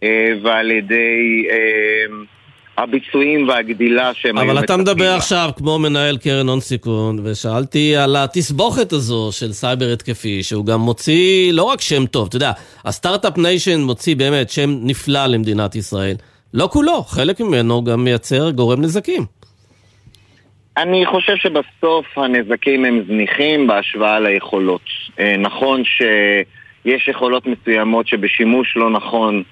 [0.00, 0.06] uh,
[0.42, 1.46] ועל ידי...
[1.48, 2.35] Uh,
[2.78, 8.16] הביצועים והגדילה שהם היו אבל אתה מדבר עכשיו כמו מנהל קרן הון סיכון, ושאלתי על
[8.16, 12.52] התסבוכת הזו של סייבר התקפי, שהוא גם מוציא לא רק שם טוב, אתה יודע,
[12.84, 16.16] ה Startup Nation מוציא באמת שם נפלא למדינת ישראל.
[16.54, 19.22] לא כולו, חלק ממנו גם מייצר גורם נזקים.
[20.76, 24.80] אני חושב שבסוף הנזקים הם זניחים בהשוואה ליכולות.
[25.18, 29.42] אה, נכון שיש יכולות מסוימות שבשימוש לא נכון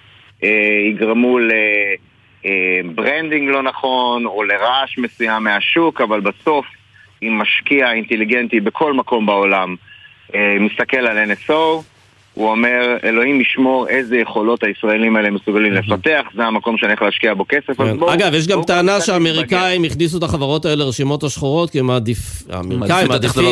[0.45, 0.49] אה,
[0.91, 1.51] יגרמו ל...
[2.95, 6.67] branding לא נכון או לרעש מסוים מהשוק, אבל בסוף
[7.23, 9.77] אם משקיע אינטליגנטי בכל מקום בעולם
[10.35, 11.83] אה, מסתכל על NSO,
[12.35, 17.35] הוא אומר, אלוהים ישמור איזה יכולות הישראלים האלה מסוגלים לפתח, זה המקום שאני הולך להשקיע
[17.35, 17.99] בו כסף, אז כן.
[17.99, 18.15] בואו...
[18.15, 21.91] אגב, יש גם בואו טענה שהאמריקאים הכניסו את החברות האלה לרשימות השחורות, כי הם.
[22.51, 23.45] האמריקאים מעדיפים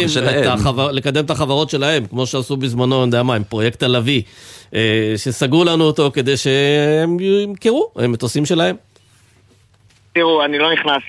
[0.93, 4.23] לקדם את החברות שלהם, כמו שעשו בזמנו, אני יודע מה, עם פרויקט הלוי,
[4.75, 8.77] אה, שסגרו לנו אותו כדי שהם ימכרו מטוסים שלהם.
[10.13, 11.03] תראו, אני לא נכנס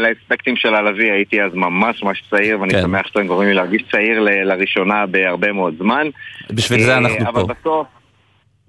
[0.00, 2.82] לאספקטים של הלוי, הייתי אז ממש ממש צעיר, ואני כן.
[2.82, 6.06] שמח שאתם גורמים לי להרגיש צעיר ל- לראשונה בהרבה מאוד זמן.
[6.50, 7.54] בשביל זה אה, אנחנו אבל פה.
[7.54, 7.86] בסוף,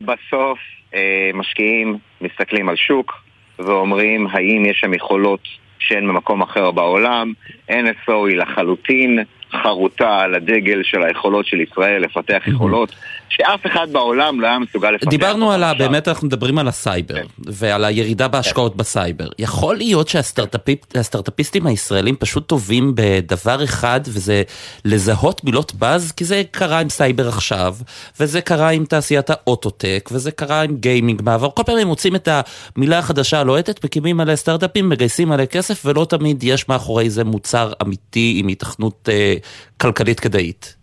[0.01, 0.59] בסוף
[0.95, 3.13] אה, משקיעים מסתכלים על שוק
[3.59, 5.39] ואומרים האם יש שם יכולות
[5.79, 7.33] שאין במקום אחר בעולם.
[7.69, 9.19] NSO היא לחלוטין
[9.51, 12.95] חרוטה על הדגל של היכולות של ישראל לפתח יכולות
[13.35, 15.09] שאף אחד בעולם לא היה מסוגל לפתח.
[15.09, 15.73] דיברנו על ה...
[15.73, 19.27] באמת אנחנו מדברים על הסייבר, ועל הירידה בהשקעות בסייבר.
[19.39, 24.43] יכול להיות שהסטארט-אפיסטים הישראלים פשוט טובים בדבר אחד, וזה
[24.85, 27.75] לזהות מילות באז, כי זה קרה עם סייבר עכשיו,
[28.19, 31.49] וזה קרה עם תעשיית האוטוטק, וזה קרה עם גיימינג בעבר.
[31.49, 32.29] כל פעם הם מוצאים את
[32.75, 37.73] המילה החדשה הלוהטת, מקימים עליה סטארט-אפים, מגייסים עליה כסף, ולא תמיד יש מאחורי זה מוצר
[37.81, 39.35] אמיתי עם היתכנות אה,
[39.77, 40.80] כלכלית כדאית.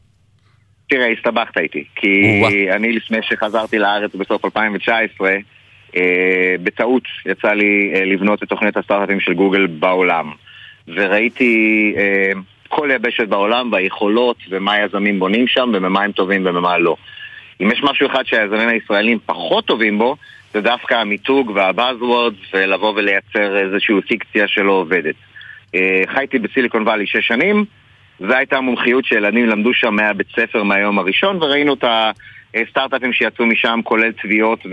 [0.88, 5.36] תראה, הסתבכת איתי, כי אני לפני שחזרתי לארץ בסוף 2019,
[5.96, 10.32] אה, בטעות יצא לי אה, לבנות את תוכנית הסטארט-אפים של גוגל בעולם.
[10.88, 12.32] וראיתי אה,
[12.68, 16.96] כל יבשת בעולם והיכולות ומה היזמים בונים שם ובמה הם טובים ובמה לא.
[17.60, 20.16] אם יש משהו אחד שהיזמים הישראלים פחות טובים בו,
[20.52, 25.14] זה דווקא המיתוג והבאזוורדס ולבוא ולייצר איזושהי פיקציה שלא עובדת.
[26.06, 27.64] חייתי בסיליקון וואלי שש שנים,
[28.20, 31.84] זו הייתה המומחיות שילדים למדו שם מהבית ספר מהיום הראשון, וראינו את
[32.54, 34.66] הסטארט-אפים שיצאו משם, כולל תביעות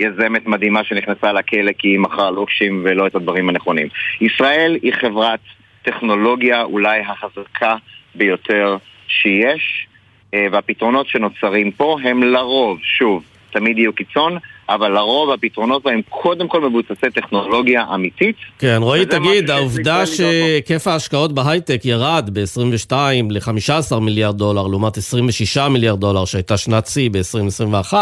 [0.00, 3.88] ויזמת מדהימה שנכנסה לכלא כי היא מכרה לוקשים ולא את הדברים הנכונים.
[4.20, 5.40] ישראל היא חברת
[5.82, 7.76] טכנולוגיה אולי החזקה
[8.14, 8.76] ביותר
[9.08, 9.86] שיש,
[10.34, 16.48] אה, והפתרונות שנוצרים פה הם לרוב, שוב, תמיד יהיו קיצון, אבל לרוב הפתרונות בהם קודם
[16.48, 18.36] כל מבוססי טכנולוגיה אמיתית.
[18.58, 22.92] כן, רועי, תגיד, העובדה שהיקף ההשקעות בהייטק ירד ב-22
[23.30, 27.94] ל-15 מיליארד דולר, לעומת 26 מיליארד דולר שהייתה שנת שיא ב-2021,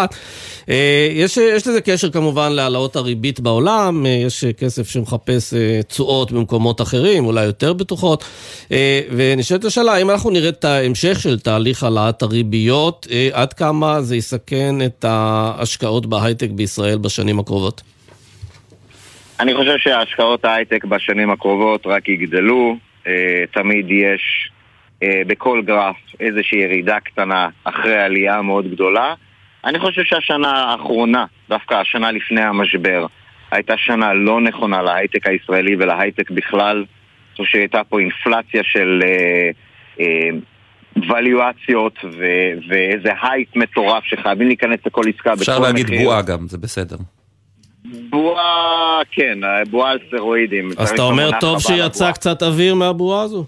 [1.14, 6.81] יש, יש לזה קשר כמובן להעלאות הריבית בעולם, אה, יש כסף שמחפש אה, תשואות במקומות
[6.81, 8.25] אחרים, אולי יותר בטוחות,
[8.72, 14.03] אה, ונשאלת השאלה, האם אנחנו נראה את ההמשך של תהליך העלאת הריביות, אה, עד כמה
[14.03, 17.82] זה יסכן את ההשקעות בהייטק בישראל בשנים הקרובות?
[19.40, 24.50] אני חושב שהשקעות ההייטק בשנים הקרובות רק יגדלו, אה, תמיד יש
[25.02, 29.14] אה, בכל גרף איזושהי ירידה קטנה אחרי עלייה מאוד גדולה.
[29.64, 33.06] אני חושב שהשנה האחרונה, דווקא השנה לפני המשבר,
[33.50, 36.76] הייתה שנה לא נכונה להייטק הישראלי ולהייטק בכלל.
[36.76, 39.00] אני חושב שהייתה פה אינפלציה של
[40.00, 40.28] אה,
[40.96, 46.02] ווליואציות ו- ואיזה הייפ מטורף שחייבים להיכנס לכל עסקה אפשר בכל להגיד מחיר.
[46.05, 46.96] בועה גם, זה בסדר.
[48.11, 49.38] בועה, כן,
[49.70, 50.70] בועה על סטרואידים.
[50.78, 52.12] אז אתה אומר טוב שיצא.
[52.12, 53.44] קצת אוויר מהבועה הזו?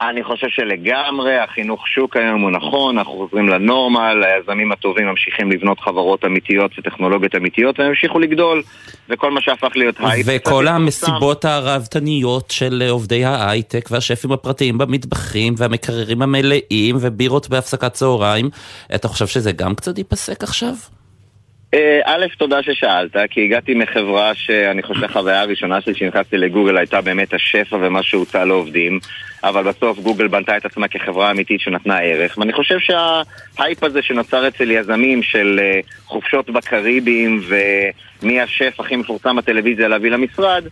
[0.00, 5.52] אני חושב שלגמרי החינוך שוק היום הוא נכון, אנחנו חוזרים ל normal, היזמים הטובים ממשיכים
[5.52, 8.62] לבנות חברות אמיתיות וטכנולוגיות אמיתיות והם ימשיכו לגדול,
[9.08, 10.26] וכל מה שהפך להיות הייפ.
[10.26, 10.68] קצת וכל.
[10.68, 18.50] המסיבות הראוותניות של עובדי ההייטק והשפים הפרטיים במטבחים והמקררים המלאים ובירות בהפסקת צהריים,
[18.94, 20.72] אתה חושב שזה גם קצת ייפסק עכשיו?
[21.74, 27.00] אה, א', תודה ששאלת, כי הגעתי מחברה שאני חושב שהחוויה הראשונה שלי כשנכנסתי לגוגל הייתה
[27.00, 28.98] באמת השפע ומה שהוצע לעובדים,
[29.44, 34.48] אבל בסוף גוגל בנתה את עצמה כחברה אמיתית שנתנה ערך, ואני חושב שההייפ הזה שנוצר
[34.48, 40.64] אצל יזמים של אה, חופשות בקריבים ומי השף הכי מפורסם בטלוויזיה להביא למשרד,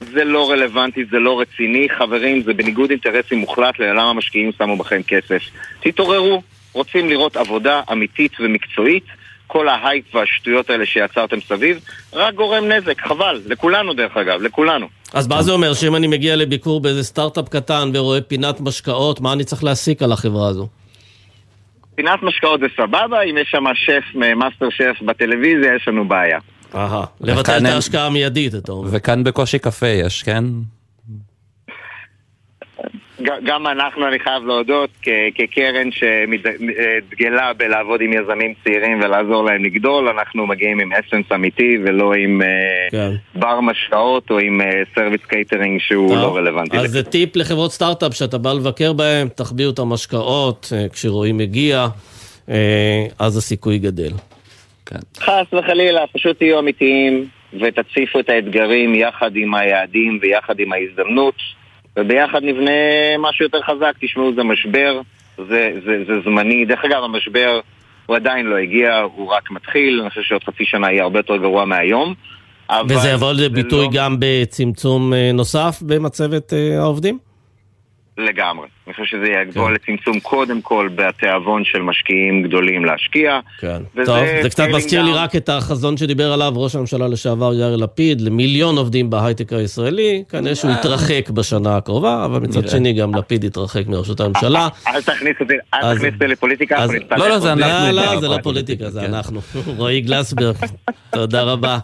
[0.00, 5.00] זה לא רלוונטי, זה לא רציני, חברים, זה בניגוד אינטרסים מוחלט ללמה המשקיעים שמו בכם
[5.02, 5.42] כסף.
[5.80, 9.04] תתעוררו, רוצים לראות עבודה אמיתית ומקצועית,
[9.46, 11.80] כל ההייפ והשטויות האלה שיצרתם סביב,
[12.12, 14.88] רק גורם נזק, חבל, לכולנו דרך אגב, לכולנו.
[15.14, 19.32] אז מה זה אומר, שאם אני מגיע לביקור באיזה סטארט-אפ קטן ורואה פינת משקאות, מה
[19.32, 20.68] אני צריך להסיק על החברה הזו?
[21.94, 26.38] פינת משקאות זה סבבה, אם יש שם שף, מאסטר שף בטלוויזיה, יש לנו בעיה.
[26.74, 28.88] אהה, לבטל את ההשקעה המיידית, אתה אומר.
[28.92, 30.44] וכאן בקושי קפה יש, כן?
[33.44, 34.90] גם אנחנו, אני חייב להודות,
[35.34, 42.12] כקרן שדגלה בלעבוד עם יזמים צעירים ולעזור להם לגדול, אנחנו מגיעים עם essence אמיתי ולא
[42.14, 42.46] עם אה,
[42.90, 43.10] כן.
[43.34, 44.60] בר משקאות או עם
[44.94, 46.78] service קייטרינג שהוא טוב, לא רלוונטי.
[46.78, 51.86] אז זה טיפ לחברות סטארט-אפ שאתה בא לבקר בהם, תחביאו את המשקאות, אה, כשרואים מגיע,
[52.50, 54.12] אה, אז הסיכוי גדל.
[55.18, 57.26] חס וחלילה, פשוט תהיו אמיתיים
[57.60, 61.59] ותציפו את האתגרים יחד עם היעדים ויחד עם ההזדמנות.
[61.98, 62.70] וביחד נבנה
[63.18, 63.92] משהו יותר חזק.
[64.00, 65.00] תשמעו, זה משבר,
[65.36, 66.64] זה, זה, זה זמני.
[66.64, 67.60] דרך אגב, המשבר
[68.06, 71.36] הוא עדיין לא הגיע, הוא רק מתחיל, אני חושב שעוד חצי שנה יהיה הרבה יותר
[71.36, 72.14] גרוע מהיום.
[72.88, 73.90] וזה יבוא לידי ביטוי לא...
[73.92, 77.18] גם בצמצום אה, נוסף במצבת אה, העובדים?
[78.20, 78.66] לגמרי.
[78.86, 79.92] אני חושב שזה יגבול כן.
[79.92, 83.40] לצמצום קודם כל בתיאבון של משקיעים גדולים להשקיע.
[83.60, 83.82] כן.
[84.04, 88.20] טוב, זה קצת מזכיר לי רק את החזון שדיבר עליו ראש הממשלה לשעבר יאיר לפיד,
[88.20, 90.24] למיליון עובדים בהייטק הישראלי.
[90.28, 94.68] כנראה שהוא יתרחק בשנה הקרובה, אבל מצד שני גם לפיד יתרחק מראשות הממשלה.
[94.86, 95.54] אל תכניס אותי
[96.26, 96.86] לפוליטיקה.
[97.16, 97.92] לא, לא, זה אנחנו.
[97.92, 99.40] לא, לא, זה לא פוליטיקה, זה אנחנו.
[99.78, 100.54] רועי גלסברג,
[101.10, 101.78] תודה רבה.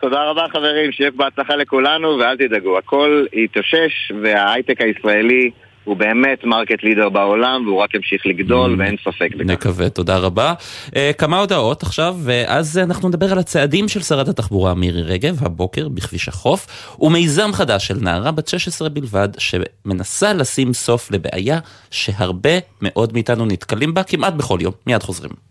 [0.00, 5.50] תודה רבה חברים, שיהיה בהצלחה לכולנו, ואל תדאגו, הכל יתאושש, וההייטק הישראלי
[5.84, 8.78] הוא באמת market leader בעולם, והוא רק ימשיך לגדול, mm.
[8.78, 9.50] ואין ספק בכך.
[9.50, 10.54] נקווה, תודה רבה.
[10.86, 15.88] Uh, כמה הודעות עכשיו, ואז אנחנו נדבר על הצעדים של שרת התחבורה מירי רגב, הבוקר
[15.88, 16.66] בכביש החוף,
[17.00, 21.58] ומיזם חדש של נערה בת 16 בלבד, שמנסה לשים סוף לבעיה
[21.90, 24.72] שהרבה מאוד מאיתנו נתקלים בה כמעט בכל יום.
[24.86, 25.47] מיד חוזרים.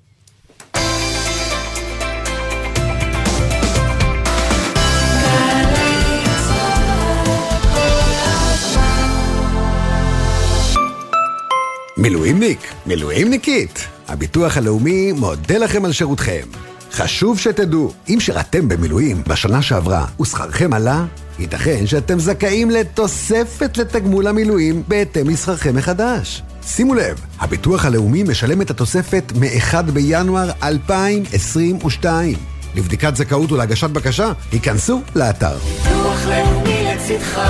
[11.97, 16.47] מילואימניק, מילואימניקית, הביטוח הלאומי מודה לכם על שירותכם.
[16.91, 21.05] חשוב שתדעו, אם שירתם במילואים בשנה שעברה ושכרכם עלה,
[21.39, 26.43] ייתכן שאתם זכאים לתוספת לתגמול המילואים בהתאם לשכרכם מחדש.
[26.63, 32.37] שימו לב, הביטוח הלאומי משלם את התוספת מ-1 בינואר 2022.
[32.75, 35.57] לבדיקת זכאות ולהגשת בקשה, היכנסו לאתר.
[35.57, 37.41] ביטוח לאומי לצדך,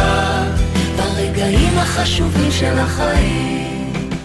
[0.97, 3.56] ברגעים החשובים של החיים.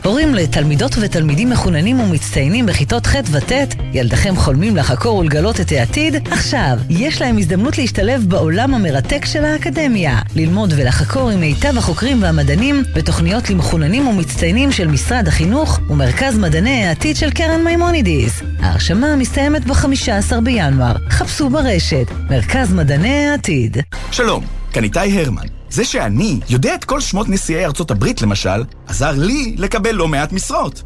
[0.04, 3.52] הורים לתלמידות ותלמידים מחוננים ומצטיינים בכיתות ח' וט',
[3.92, 6.28] ילדיכם חולמים לחקור ולגלות את העתיד?
[6.30, 10.18] עכשיו, יש להם הזדמנות להשתלב בעולם המרתק של האקדמיה.
[10.36, 17.16] ללמוד ולחקור עם מיטב החוקרים והמדענים בתוכניות למחוננים ומצטיינים של משרד החינוך ומרכז מדעני העתיד
[17.16, 18.42] של קרן מימונידיס.
[18.60, 20.96] ההרשמה מסתיימת ב-15 בינואר.
[21.10, 23.76] חפשו ברשת, מרכז מדעני העתיד.
[24.10, 25.61] שלום, כאן איתי הרמן.
[25.72, 30.32] זה שאני יודע את כל שמות נשיאי ארצות הברית, למשל, עזר לי לקבל לא מעט
[30.32, 30.82] משרות.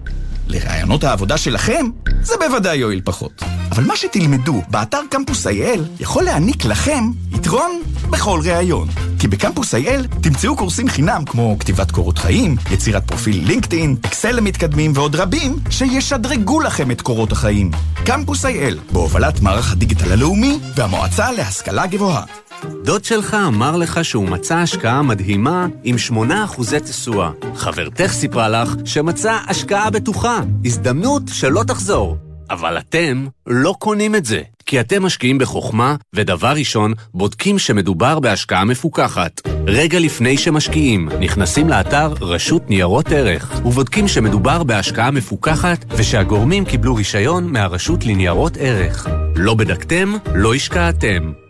[0.46, 1.86] לרעיונות העבודה שלכם,
[2.22, 3.42] זה בוודאי יועיל פחות.
[3.70, 7.80] אבל מה שתלמדו באתר קמפוס אייל יכול להעניק לכם יתרון
[8.10, 8.88] בכל ראיון.
[9.18, 14.92] כי בקמפוס אייל תמצאו קורסים חינם כמו כתיבת קורות חיים, יצירת פרופיל לינקדאין, אקסל למתקדמים
[14.94, 17.70] ועוד רבים שישדרגו לכם את קורות החיים.
[18.04, 22.45] קמפוס אייל, בהובלת מערך הדיגיטל הלאומי והמועצה להשכלה גבוהה.
[22.84, 27.30] דוד שלך אמר לך שהוא מצא השקעה מדהימה עם 8% תשואה.
[27.54, 32.16] חברתך סיפרה לך שמצא השקעה בטוחה, הזדמנות שלא תחזור.
[32.50, 38.64] אבל אתם לא קונים את זה, כי אתם משקיעים בחוכמה, ודבר ראשון, בודקים שמדובר בהשקעה
[38.64, 39.40] מפוקחת.
[39.66, 47.52] רגע לפני שמשקיעים, נכנסים לאתר רשות ניירות ערך, ובודקים שמדובר בהשקעה מפוקחת, ושהגורמים קיבלו רישיון
[47.52, 49.08] מהרשות לניירות ערך.
[49.36, 51.45] לא בדקתם, לא השקעתם.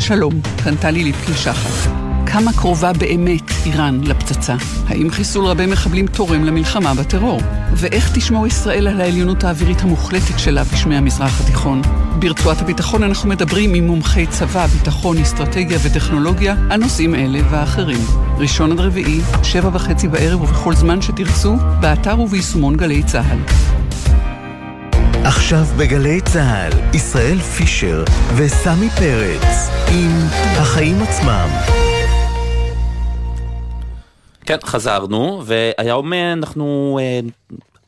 [0.00, 0.32] שלום,
[0.64, 1.90] כאן טלי ליפקין שחר.
[2.26, 4.54] כמה קרובה באמת איראן לפצצה?
[4.88, 7.40] האם חיסול רבי מחבלים תורם למלחמה בטרור?
[7.72, 11.82] ואיך תשמור ישראל על העליונות האווירית המוחלטת שלה בשמי המזרח התיכון?
[12.18, 18.00] ברצועת הביטחון אנחנו מדברים עם מומחי צבא, ביטחון, אסטרטגיה וטכנולוגיה על נושאים אלה ואחרים.
[18.38, 23.38] ראשון עד רביעי, שבע וחצי בערב ובכל זמן שתרצו, באתר וביישומון גלי צה"ל.
[25.30, 28.04] עכשיו בגלי צה"ל, ישראל פישר
[28.36, 30.10] וסמי פרץ עם
[30.58, 31.48] החיים עצמם.
[34.46, 37.20] כן, חזרנו, והיום אנחנו אה,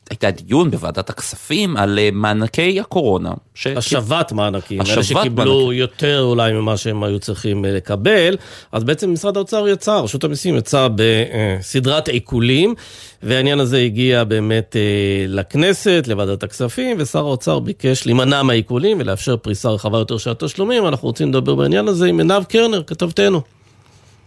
[0.09, 3.31] הייתה דיון בוועדת הכספים על אה, מענקי הקורונה.
[3.55, 3.67] ש...
[3.67, 5.79] השבת מענקים, השבת אלה שקיבלו מענקים.
[5.79, 8.37] יותר אולי ממה שהם היו צריכים אה, לקבל.
[8.71, 12.75] אז בעצם משרד האוצר יצא, רשות המיסים יצא בסדרת עיקולים,
[13.23, 19.69] והעניין הזה הגיע באמת אה, לכנסת, לוועדת הכספים, ושר האוצר ביקש להימנע מהעיקולים ולאפשר פריסה
[19.69, 20.87] רחבה יותר של התשלומים.
[20.87, 23.41] אנחנו רוצים לדבר בעניין הזה עם עינב קרנר, כתבתנו.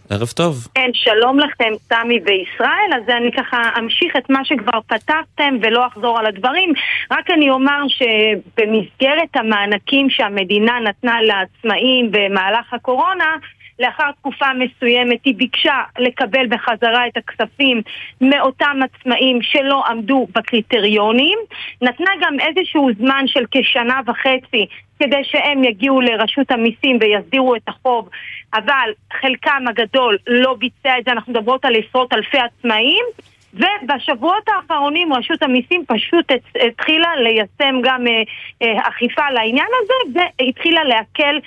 [0.09, 0.67] ערב טוב.
[0.75, 2.89] כן, שלום לכם, סמי וישראל.
[2.95, 6.73] אז אני ככה אמשיך את מה שכבר פתחתם ולא אחזור על הדברים.
[7.11, 13.35] רק אני אומר שבמסגרת המענקים שהמדינה נתנה לעצמאים במהלך הקורונה,
[13.79, 17.81] לאחר תקופה מסוימת היא ביקשה לקבל בחזרה את הכספים
[18.21, 21.39] מאותם עצמאים שלא עמדו בקריטריונים.
[21.81, 24.65] נתנה גם איזשהו זמן של כשנה וחצי
[24.99, 28.09] כדי שהם יגיעו לרשות המיסים ויסדירו את החוב,
[28.53, 28.89] אבל
[29.21, 33.05] חלקם הגדול לא ביצע את זה, אנחנו מדברות על עשרות אלפי עצמאים.
[33.53, 36.31] ובשבועות האחרונים רשות המיסים פשוט
[36.67, 38.21] התחילה ליישם גם אה,
[38.61, 41.39] אה, אכיפה לעניין הזה והתחילה להקל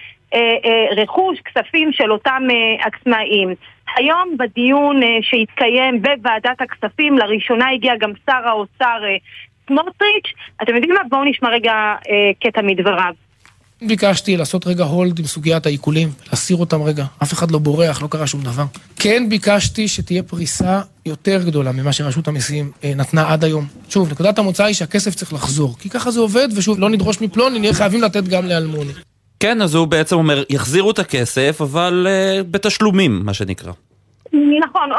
[0.97, 2.43] רכוש, כספים של אותם
[2.81, 3.55] עצמאים.
[3.97, 8.99] היום בדיון שהתקיים בוועדת הכספים, לראשונה הגיע גם שר האוצר
[9.67, 10.33] סמוטריץ'.
[10.63, 11.01] אתם יודעים מה?
[11.09, 11.95] בואו נשמע רגע
[12.41, 13.15] קטע מדבריו.
[13.83, 18.09] ביקשתי לעשות רגע הולד עם סוגיית העיקולים, להסיר אותם רגע, אף אחד לא בורח, לא
[18.09, 18.65] קרה שום דבר.
[18.97, 23.65] כן ביקשתי שתהיה פריסה יותר גדולה ממה שרשות המיסים אה, נתנה עד היום.
[23.89, 27.59] שוב, נקודת המוצא היא שהכסף צריך לחזור, כי ככה זה עובד, ושוב, לא נדרוש מפלוני,
[27.59, 28.93] נהיה חייבים לתת גם לאלמוני.
[29.41, 33.73] כן, אז הוא בעצם אומר, יחזירו את הכסף, אבל uh, בתשלומים, מה שנקרא.
[34.33, 34.91] נכון,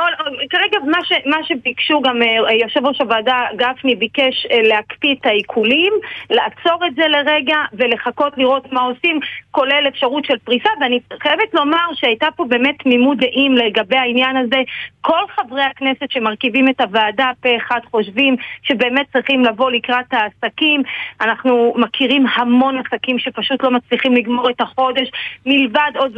[0.50, 5.26] כרגע מה, ש, מה שביקשו גם אה, יושב ראש הוועדה גפני ביקש אה, להקפיא את
[5.26, 5.94] העיקולים,
[6.30, 9.20] לעצור את זה לרגע ולחכות לראות מה עושים,
[9.52, 14.62] כולל אפשרות של פריסה, ואני חייבת לומר שהייתה פה באמת תמימות דעים לגבי העניין הזה.
[15.02, 20.84] כל חברי הכנסת שמרכיבים את הוועדה פה אחד חושבים שבאמת צריכים לבוא לקראת העסקים.
[21.22, 25.12] אנחנו מכירים המון עסקים שפשוט לא מצליחים לגמור את החודש,
[25.46, 26.12] מלבד עוד,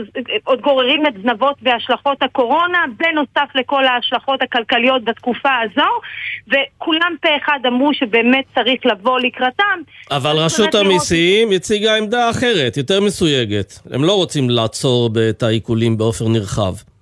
[0.43, 2.79] עוד גוררים את זנבות והשלכות הקורונה.
[2.97, 5.89] בנוסף לכל ההשלכות הכלכליות בתקופה הזו,
[6.47, 9.79] וכולם פה אחד אמרו שבאמת צריך לבוא לקראתם.
[10.11, 11.61] אבל רשות המיסים לראות...
[11.61, 13.79] הציגה עמדה אחרת, יותר מסויגת.
[13.91, 16.92] הם לא רוצים לעצור את העיקולים באופן נרחב.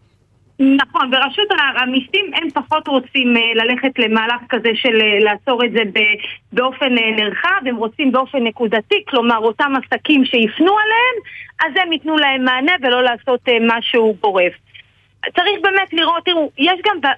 [0.62, 5.84] נכון, ורשות המיסים הם פחות רוצים אה, ללכת למהלך כזה של אה, לעצור את זה
[6.54, 11.16] באופן אה, נרחב, הם רוצים באופן נקודתי, כלומר אותם עסקים שיפנו עליהם,
[11.66, 14.54] אז הם ייתנו להם מענה ולא לעשות משהו גורף.
[15.36, 17.12] צריך באמת לראות, תראו, יש גם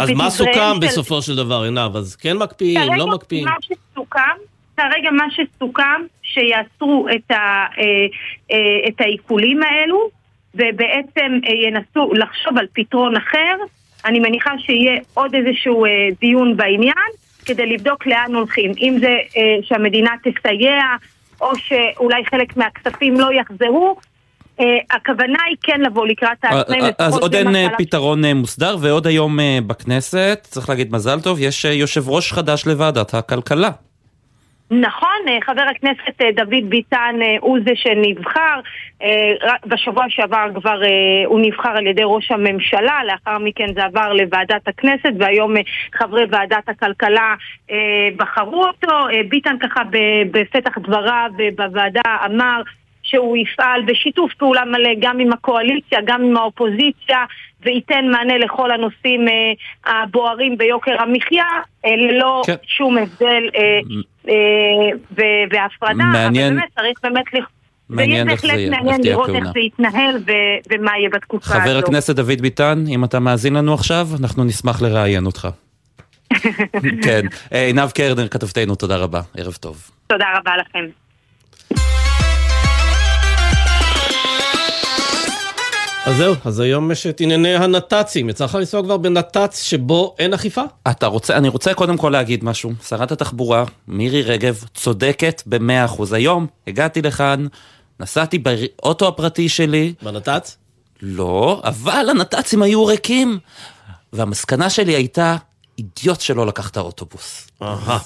[0.00, 0.86] אז מה סוכם של...
[0.86, 1.96] בסופו של דבר, עינב?
[1.96, 3.44] אז כן מקפיאים, לא מקפיאים?
[3.44, 4.36] מה שסוכם,
[4.76, 8.06] כרגע מה שסוכם, שיעצרו את, ה, אה,
[8.52, 10.19] אה, את העיקולים האלו,
[10.54, 13.56] ובעצם אה, ינסו לחשוב על פתרון אחר.
[14.04, 15.84] אני מניחה שיהיה עוד איזשהו
[16.20, 17.10] דיון בעניין,
[17.44, 18.72] כדי לבדוק לאן הולכים.
[18.80, 19.16] אם זה
[19.62, 20.82] שהמדינה תסייע,
[21.40, 23.96] או שאולי חלק מהכספים לא יחזרו,
[24.60, 26.84] אה, הכוונה היא כן לבוא לקראת אה, העצמאים.
[26.84, 27.48] אה, אז עוד אין
[27.78, 33.70] פתרון מוסדר, ועוד היום בכנסת, צריך להגיד מזל טוב, יש יושב ראש חדש לוועדת הכלכלה.
[34.70, 38.60] נכון, חבר הכנסת דוד ביטן הוא זה שנבחר,
[39.66, 40.80] בשבוע שעבר כבר
[41.26, 45.54] הוא נבחר על ידי ראש הממשלה, לאחר מכן זה עבר לוועדת הכנסת והיום
[45.94, 47.34] חברי ועדת הכלכלה
[48.16, 49.06] בחרו אותו.
[49.28, 49.82] ביטן ככה
[50.30, 52.62] בפתח דבריו בוועדה אמר
[53.10, 57.18] שהוא יפעל בשיתוף פעולה מלא גם עם הקואליציה, גם עם האופוזיציה,
[57.62, 61.44] וייתן מענה לכל הנושאים אה, הבוערים ביוקר המחיה,
[61.84, 62.54] אה, ללא כן.
[62.66, 63.80] שום הבדל אה,
[64.28, 65.14] אה,
[65.50, 66.04] והפרדה.
[66.04, 66.52] מעניין.
[66.52, 67.24] אבל באמת צריך באמת...
[67.88, 71.70] מעניין איך זה יהיה, מעניין לראות איך זה יתנהל ו- ומה יהיה בתקופה חבר הזאת.
[71.70, 75.48] חבר הכנסת דוד ביטן, אם אתה מאזין לנו עכשיו, אנחנו נשמח לראיין אותך.
[77.04, 77.26] כן.
[77.52, 79.20] אה, עינב קרנר, כתבתנו, תודה רבה.
[79.36, 79.90] ערב טוב.
[80.06, 80.86] תודה רבה לכם.
[86.10, 88.28] אז זהו, אז היום יש את ענייני הנת"צים.
[88.28, 90.62] יצא לך לנסוע כבר בנת"צ שבו אין אכיפה?
[90.90, 92.72] אתה רוצה, אני רוצה קודם כל להגיד משהו.
[92.88, 96.12] שרת התחבורה, מירי רגב, צודקת במאה אחוז.
[96.12, 97.46] היום הגעתי לכאן,
[98.00, 99.94] נסעתי באוטו הפרטי שלי.
[100.02, 100.56] בנת"צ?
[101.02, 103.38] לא, אבל הנת"צים היו ריקים.
[104.12, 105.36] והמסקנה שלי הייתה,
[105.78, 107.46] אידיוט שלא לקח את האוטובוס.
[107.62, 107.98] אהה.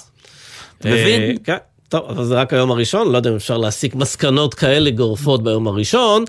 [0.85, 1.21] מבין?
[1.21, 1.57] אה, כן.
[1.95, 5.67] טוב, אבל זה רק היום הראשון, לא יודע אם אפשר להסיק מסקנות כאלה גורפות ביום
[5.67, 6.23] הראשון.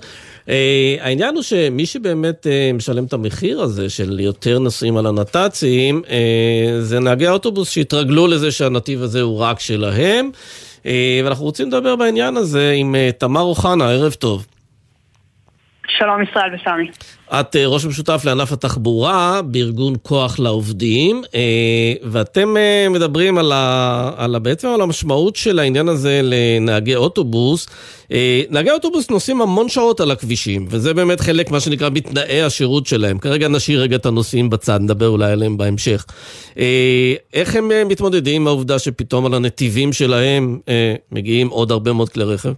[0.45, 0.49] Uh,
[0.99, 6.09] העניין הוא שמי שבאמת uh, משלם את המחיר הזה של יותר נוסעים על הנת"צים, uh,
[6.79, 10.29] זה נהגי האוטובוס שהתרגלו לזה שהנתיב הזה הוא רק שלהם.
[10.83, 10.87] Uh,
[11.25, 14.45] ואנחנו רוצים לדבר בעניין הזה עם uh, תמר אוחנה, ערב טוב.
[15.97, 16.91] שלום ישראל וסמי.
[17.31, 24.11] את אה, ראש משותף לענף התחבורה בארגון כוח לעובדים, אה, ואתם אה, מדברים על, ה,
[24.17, 27.67] על ה, בעצם על המשמעות של העניין הזה לנהגי אוטובוס.
[28.49, 33.17] נהגי אוטובוס נוסעים המון שעות על הכבישים, וזה באמת חלק, מה שנקרא, מתנאי השירות שלהם.
[33.17, 36.05] כרגע נשאיר רגע את הנוסעים בצד, נדבר אולי עליהם בהמשך.
[37.33, 40.59] איך הם מתמודדים עם העובדה שפתאום על הנתיבים שלהם
[41.11, 42.53] מגיעים עוד הרבה מאוד כלי רכב?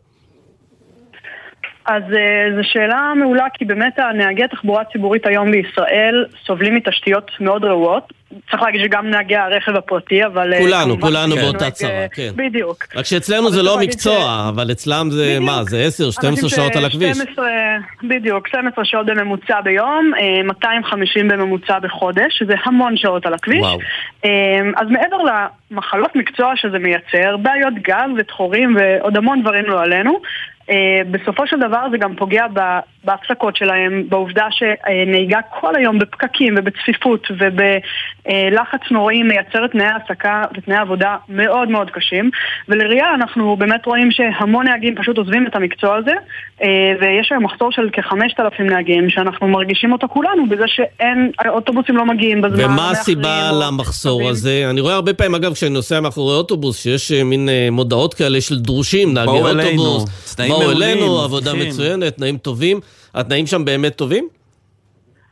[1.89, 7.65] אז uh, זו שאלה מעולה, כי באמת הנהגי התחבורה הציבורית היום בישראל סובלים מתשתיות מאוד
[7.65, 8.13] רעועות.
[8.51, 10.53] צריך להגיד שגם נהגי הרכב הפרטי, אבל...
[10.53, 12.29] אה, כולנו, כולנו באותה צרה, כן.
[12.35, 12.85] בדיוק.
[12.95, 14.49] רק שאצלנו זה לא מקצוע, ש...
[14.49, 15.43] אבל אצלם זה בדיוק.
[15.43, 15.87] מה, זה
[16.45, 17.17] 10-12 שעות על הכביש.
[17.17, 17.47] 12,
[18.03, 20.11] בדיוק, 12 שעות בממוצע ביום,
[20.45, 23.61] 250 אה, בממוצע בחודש, שזה המון שעות על הכביש.
[23.61, 23.79] וואו.
[24.75, 25.17] אז מעבר
[25.71, 30.19] למחלות מקצוע שזה מייצר, בעיות גב ותחורים ועוד המון דברים לא עלינו, אה,
[31.11, 32.45] בסופו של דבר זה גם פוגע
[33.03, 41.15] בהפסקות שלהם, בעובדה שנהיגה כל היום בפקקים ובצפיפות ובלחץ נוראי מייצרת תנאי העסקה ותנאי עבודה
[41.29, 42.29] מאוד מאוד קשים.
[42.69, 46.11] ולראייה אנחנו באמת רואים שהמון נהגים פשוט עוזבים את המקצוע הזה,
[46.63, 46.67] אה,
[47.01, 52.41] ויש היום מחסור של כ-5,000 נהגים, שאנחנו מרגישים אותו כולנו בזה שאין, האוטובוסים לא מגיעים
[52.41, 52.65] בזמן.
[52.65, 54.67] ומה הסיבה למחסור הזה?
[54.69, 58.41] אני רואה הרבה פעמים, אגב, כשאני נוסע מאחורי אוטובוס, שיש אה, מין אה, מודעות כאלה
[58.41, 60.35] של דרושים, נהגי אוטובוס.
[60.59, 61.67] מעולים, אלינו, עבודה כן.
[61.67, 62.79] מצוינת, תנאים טובים.
[63.13, 64.27] התנאים שם באמת טובים?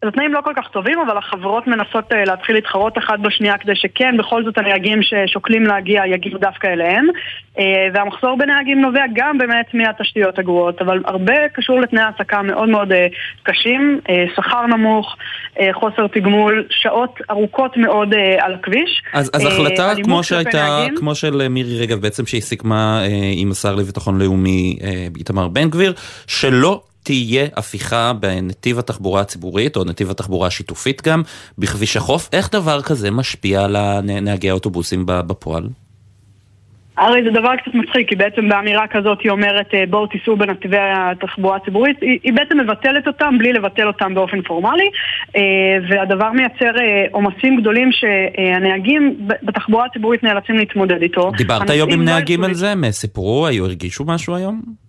[0.01, 3.75] אז התנאים לא כל כך טובים, אבל החברות מנסות אה, להתחיל להתחרות אחת בשנייה כדי
[3.75, 7.05] שכן, בכל זאת הנהגים ששוקלים להגיע יגיעו דווקא אליהם.
[7.59, 12.91] אה, והמחסור בנהגים נובע גם באמת מהתשתיות הגרועות, אבל הרבה קשור לתנאי העסקה מאוד מאוד
[12.91, 13.07] אה,
[13.43, 13.99] קשים,
[14.35, 15.15] שכר נמוך,
[15.73, 19.03] חוסר תגמול, שעות ארוכות מאוד על הכביש.
[19.13, 20.85] אז, אז החלטה כמו שהייתה.
[20.95, 23.01] כמו של מירי רגב בעצם שהיא סיכמה
[23.35, 24.77] עם השר לביטחון לאומי
[25.17, 25.93] איתמר בן גביר,
[26.27, 31.21] שלא תהיה הפיכה בנתיב התחבורה הציבורית או נתיב התחבורה השיתופית גם
[31.57, 35.63] בכביש החוף, איך דבר כזה משפיע על נהגי האוטובוסים בפועל?
[36.97, 40.77] הרי זה דבר קצת מצחיק, כי בעצם באמירה כזאת היא אומרת אה, בואו תיסעו בנתיבי
[40.79, 44.89] התחבורה הציבורית, היא, היא בעצם מבטלת אותם בלי לבטל אותם באופן פורמלי,
[45.35, 45.41] אה,
[45.89, 51.31] והדבר מייצר אה, עומסים גדולים שהנהגים בתחבורה הציבורית נאלצים להתמודד איתו.
[51.37, 52.71] דיברת היום עם לא נהגים על זה?
[52.71, 53.47] הם סיפרו?
[53.47, 54.86] היו הרגישו משהו היום?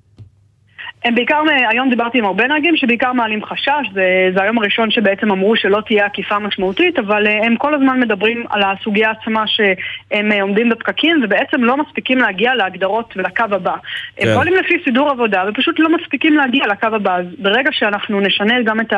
[1.09, 5.31] הם בעיקר, היום דיברתי עם הרבה נהגים שבעיקר מעלים חשש, זה, זה היום הראשון שבעצם
[5.31, 10.33] אמרו שלא תהיה עקיפה משמעותית, אבל אה, הם כל הזמן מדברים על הסוגיה עצמה שהם
[10.33, 13.73] אה, עומדים בפקקים ובעצם לא מספיקים להגיע להגדרות ולקו הבא.
[14.19, 14.35] הם כן.
[14.35, 18.81] פועלים לפי סידור עבודה ופשוט לא מספיקים להגיע לקו הבא, אז ברגע שאנחנו נשנה גם
[18.81, 18.93] את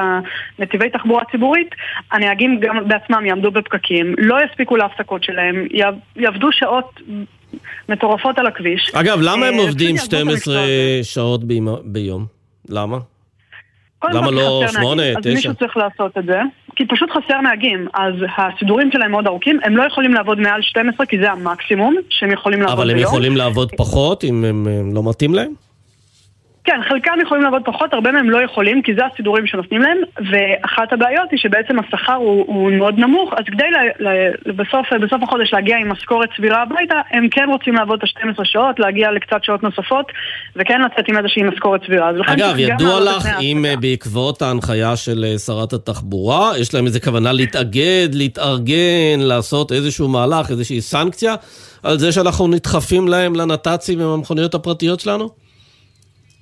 [0.58, 1.74] הנתיבי תחבורה ציבורית,
[2.12, 7.00] הנהגים גם בעצמם יעמדו בפקקים, לא יספיקו להפסקות שלהם, יעב- יעבדו שעות
[7.88, 8.90] מטורפות על הכביש.
[8.94, 11.40] אגב, למה הם אה, עובדים פשוט יעזבו את 12 המקצוע שעות
[11.84, 12.26] ביום?
[12.68, 12.98] למה?
[14.04, 15.30] למה לא חסר שמונה, נהגים, תשע?
[15.30, 16.40] אז מישהו צריך לעשות את זה,
[16.76, 21.06] כי פשוט חסר נהגים, אז הסידורים שלהם מאוד ארוכים, הם לא יכולים לעבוד מעל 12
[21.06, 23.08] כי זה המקסימום שהם יכולים לעבוד אבל הם ביום.
[23.08, 25.69] יכולים לעבוד פחות אם הם לא מתאים להם?
[26.70, 29.98] כן, חלקם יכולים לעבוד פחות, הרבה מהם לא יכולים, כי זה הסידורים שנותנים להם,
[30.30, 35.22] ואחת הבעיות היא שבעצם השכר הוא, הוא מאוד נמוך, אז כדי ל, ל, בסוף, בסוף
[35.22, 39.44] החודש להגיע עם משכורת סבירה הביתה, הם כן רוצים לעבוד את ה-12 שעות, להגיע לקצת
[39.44, 40.06] שעות נוספות,
[40.56, 42.10] וכן לצאת עם איזושהי משכורת סבירה.
[42.26, 47.32] אגב, ידוע לך אם אה, בעקבות ההנחיה של אה, שרת התחבורה, יש להם איזה כוונה
[47.32, 51.34] להתאגד, להתארגן, לעשות איזשהו מהלך, איזושהי סנקציה,
[51.82, 55.49] על זה שאנחנו נדחפים להם לנת"צים עם המכוניות הפרטיות שלנו?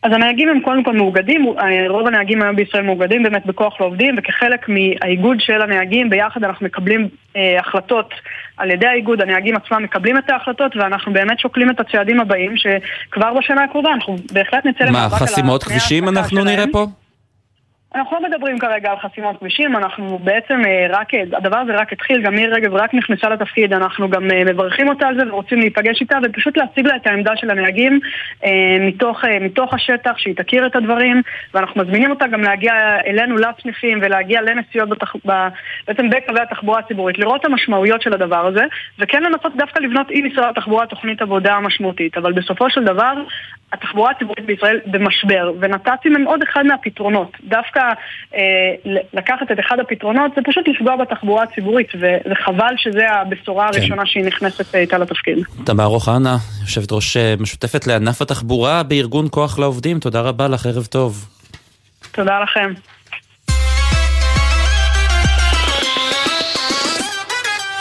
[0.09, 4.15] אז הנהגים הם קודם כל מאוגדים, אה, רוב הנהגים היום בישראל מאוגדים באמת בכוח לעובדים
[4.19, 8.15] וכחלק מהאיגוד של הנהגים ביחד אנחנו מקבלים אה, החלטות
[8.57, 13.35] על ידי האיגוד, הנהגים עצמם מקבלים את ההחלטות ואנחנו באמת שוקלים את הצעדים הבאים שכבר
[13.39, 16.47] בשנה הקרובה אנחנו בהחלט נצא מה, למאבק על חסימות תנאי כבישים אנחנו שלהם.
[16.47, 16.87] נראה פה?
[17.95, 22.23] אנחנו לא מדברים כרגע על חסימות כבישים, אנחנו בעצם אה, רק, הדבר הזה רק התחיל,
[22.23, 26.01] גם מירי רגב רק נכנסה לתפקיד, אנחנו גם אה, מברכים אותה על זה ורוצים להיפגש
[26.01, 28.01] איתה ופשוט להציג לה את העמדה של הנהגים
[28.45, 31.23] אה, מתוך, אה, מתוך השטח, שהיא תכיר את הדברים
[31.55, 32.73] ואנחנו מזמינים אותה גם להגיע
[33.07, 35.17] אלינו לסניפים ולהגיע לנסיעות בתח...
[35.27, 35.49] ב...
[35.87, 38.65] בעצם בקווי התחבורה הציבורית, לראות את המשמעויות של הדבר הזה
[38.99, 43.13] וכן לנסות דווקא לבנות עם משרד התחבורה תוכנית עבודה משמעותית, אבל בסופו של דבר
[43.73, 47.37] התחבורה הציבורית בישראל במשבר, ונת"צים הם עוד אחד מהפתרונות.
[47.45, 47.78] דווקא אה,
[49.13, 51.89] לקחת את אחד הפתרונות זה פשוט לפגוע בתחבורה הציבורית,
[52.31, 53.79] וחבל שזה הבשורה כן.
[53.79, 55.39] הראשונה שהיא נכנסת אה, איתה לתפקיד.
[55.65, 60.87] תמר אוחנה, יושבת ראש אה, משותפת לענף התחבורה בארגון כוח לעובדים, תודה רבה לך, ערב
[60.87, 61.29] טוב.
[62.13, 62.73] תודה לכם.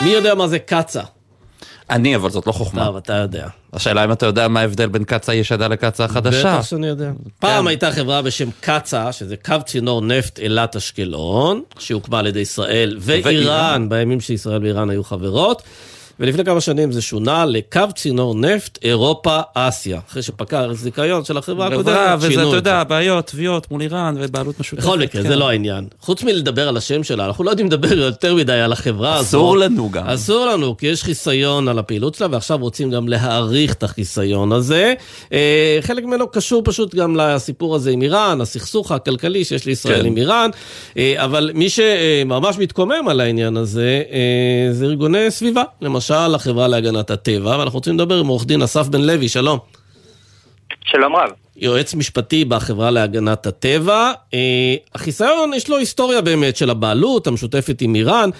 [0.00, 1.17] מי יודע מה זה קצה?
[1.90, 2.84] אני, אבל זאת לא חוכמה.
[2.84, 3.48] טוב, אתה יודע.
[3.72, 6.54] השאלה אם אתה יודע מה ההבדל בין קצא"א ישנה לקצא"א החדשה.
[6.56, 7.10] בטח שאני יודע.
[7.38, 12.96] פעם הייתה חברה בשם קצא"א, שזה קו צינור נפט אילת אשקלון, שהוקמה על ידי ישראל.
[13.00, 15.62] ואיראן, בימים שישראל ואיראן היו חברות.
[16.20, 20.00] ולפני כמה שנים זה שונה לקו צינור נפט אירופה-אסיה.
[20.10, 22.56] אחרי שפקע הזיכיון של החברה הקודמת, וזה, שינו אתה את זה.
[22.56, 24.84] יודע, בעיות, תביעות מול איראן ובעלות משותפת.
[24.84, 25.28] בכל מקרה, כן.
[25.28, 25.86] זה לא העניין.
[26.00, 29.28] חוץ מלדבר על השם שלה, אנחנו לא יודעים לדבר יותר מדי על החברה הזאת.
[29.28, 30.06] אסור לנו גם.
[30.06, 34.94] אסור לנו, כי יש חיסיון על הפעילות שלה, ועכשיו רוצים גם להאריך את החיסיון הזה.
[35.32, 40.06] אה, חלק ממנו קשור פשוט גם לסיפור הזה עם איראן, הסכסוך הכלכלי שיש לישראל כן.
[40.06, 40.50] עם איראן,
[40.96, 47.10] אה, אבל מי שממש מתקומם על העניין הזה, אה, זה ארגוני סביבה, למשל החברה להגנת
[47.10, 49.58] הטבע, ואנחנו רוצים לדבר עם עורך דין אסף בן לוי, שלום.
[50.84, 51.30] שלום רב.
[51.56, 54.12] יועץ משפטי בחברה להגנת הטבע.
[54.34, 58.30] אה, החיסיון, יש לו היסטוריה באמת של הבעלות המשותפת עם איראן,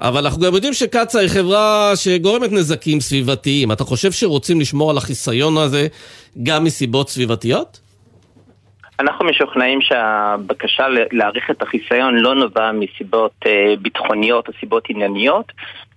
[0.00, 3.72] אבל אנחנו גם יודעים שקצא"א היא חברה שגורמת נזקים סביבתיים.
[3.72, 5.86] אתה חושב שרוצים לשמור על החיסיון הזה
[6.42, 7.80] גם מסיבות סביבתיות?
[9.00, 15.52] אנחנו משוכנעים שהבקשה להאריך את החיסיון לא נובע מסיבות אה, ביטחוניות או סיבות ענייניות.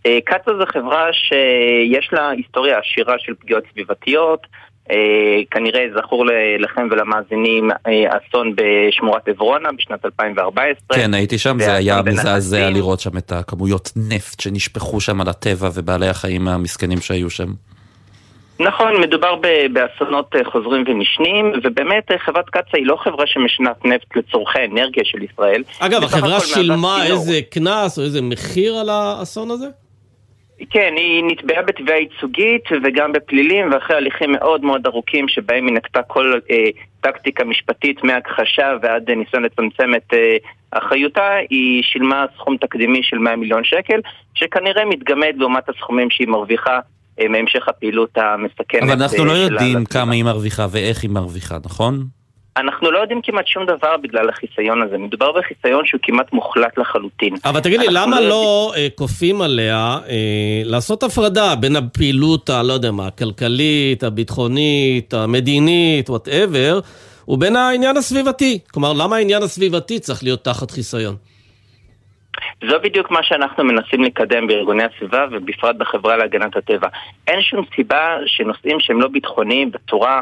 [0.06, 4.48] אה, קצ"א זו חברה שיש לה היסטוריה עשירה של פגיעות סביבתיות.
[4.92, 6.26] אה, כנראה זכור
[6.60, 10.98] לכם ולמאזינים אה, אסון בשמורת עברונה בשנת 2014.
[10.98, 15.70] כן, הייתי שם, זה היה מזעזע לראות שם את הכמויות נפט שנשפכו שם על הטבע
[15.74, 17.48] ובעלי החיים המסכנים שהיו שם.
[18.60, 19.36] נכון, מדובר
[19.74, 25.64] באסונות חוזרים ונשנים, ובאמת חברת קצא"א היא לא חברה שמשנת נפט לצורכי האנרגיה של ישראל.
[25.80, 29.68] אגב, החברה שילמה איזה קנס או איזה מחיר על האסון הזה?
[30.70, 36.02] כן, היא נתבעה בתביעה ייצוגית וגם בפלילים ואחרי הליכים מאוד מאוד ארוכים שבהם היא נקטה
[36.04, 36.70] כל אה,
[37.02, 40.38] טקטיקה משפטית מהכחשה ועד אה, ניסיון לצמצם את אה,
[40.72, 44.00] אחריותה, היא שילמה סכום תקדימי של 100 מיליון שקל
[44.36, 46.80] שכנראה מתגמד לעומת הסכומים שהיא מרוויחה
[47.20, 48.84] אה, מהמשך הפעילות המסכנת.
[48.84, 52.21] אבל אנחנו לא יודעים כמה היא מרוויחה ואיך היא מרוויחה, נכון?
[52.58, 54.98] אנחנו לא יודעים כמעט שום דבר בגלל החיסיון הזה.
[54.98, 57.36] מדובר בחיסיון שהוא כמעט מוחלט לחלוטין.
[57.46, 62.92] אבל תגידי, למה לא, לא אה, כופים עליה אה, לעשות הפרדה בין הפעילות, הלא יודע
[62.92, 66.80] מה, הכלכלית, הביטחונית, המדינית, וואטאבר,
[67.28, 68.60] ובין העניין הסביבתי?
[68.74, 71.16] כלומר, למה העניין הסביבתי צריך להיות תחת חיסיון?
[72.70, 76.88] זו בדיוק מה שאנחנו מנסים לקדם בארגוני הסביבה ובפרט בחברה להגנת הטבע.
[77.28, 80.22] אין שום סיבה שנושאים שהם לא ביטחוניים בצורה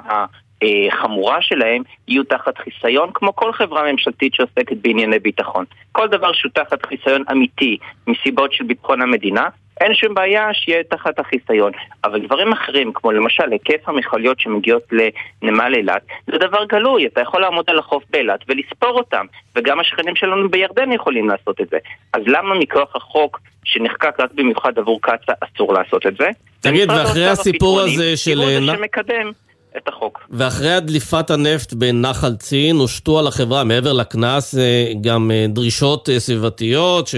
[0.64, 5.66] החמורה שלהם יהיו תחת חיסיון, כמו כל חברה ממשלתית שעוסקת בענייני ביטחון.
[5.92, 9.48] כל דבר שהוא תחת חיסיון אמיתי מסיבות של ביטחון המדינה,
[9.82, 11.72] אין שום בעיה שיהיה תחת החיסיון.
[12.04, 17.42] אבל דברים אחרים, כמו למשל היקף המכליות שמגיעות לנמל אילת, זה דבר גלוי, אתה יכול
[17.42, 21.78] לעמוד על החוף באילת ולספור אותם, וגם השכנים שלנו בירדן יכולים לעשות את זה.
[22.14, 26.30] אז למה מכוח החוק שנחקק רק במיוחד עבור קצא"א אסור לעשות את זה?
[26.60, 28.38] תגיד, ואחרי הסיפור הזה של...
[28.38, 29.32] הוא זה שמקדם
[29.78, 30.20] את החוק.
[30.30, 36.20] ואחרי הדליפת הנפט בנחל צין הושתו על החברה מעבר לקנס אה, גם אה, דרישות אה,
[36.20, 37.16] סביבתיות ש...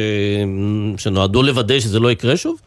[0.97, 2.59] שנועדו לוודא שזה לא יקרה שוב?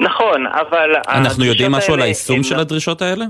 [0.00, 0.90] נכון, אבל...
[1.08, 3.24] אנחנו יודעים משהו על היישום של הדרישות האלה?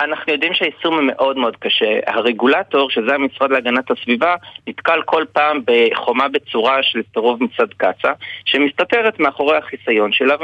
[0.00, 1.98] אנחנו יודעים שהיישום הוא מאוד מאוד קשה.
[2.06, 4.34] הרגולטור, שזה המשרד להגנת הסביבה,
[4.66, 8.12] נתקל כל פעם בחומה בצורה של סירוב מצד קצ"א,
[8.44, 10.34] שמסתתרת מאחורי החיסיון שלה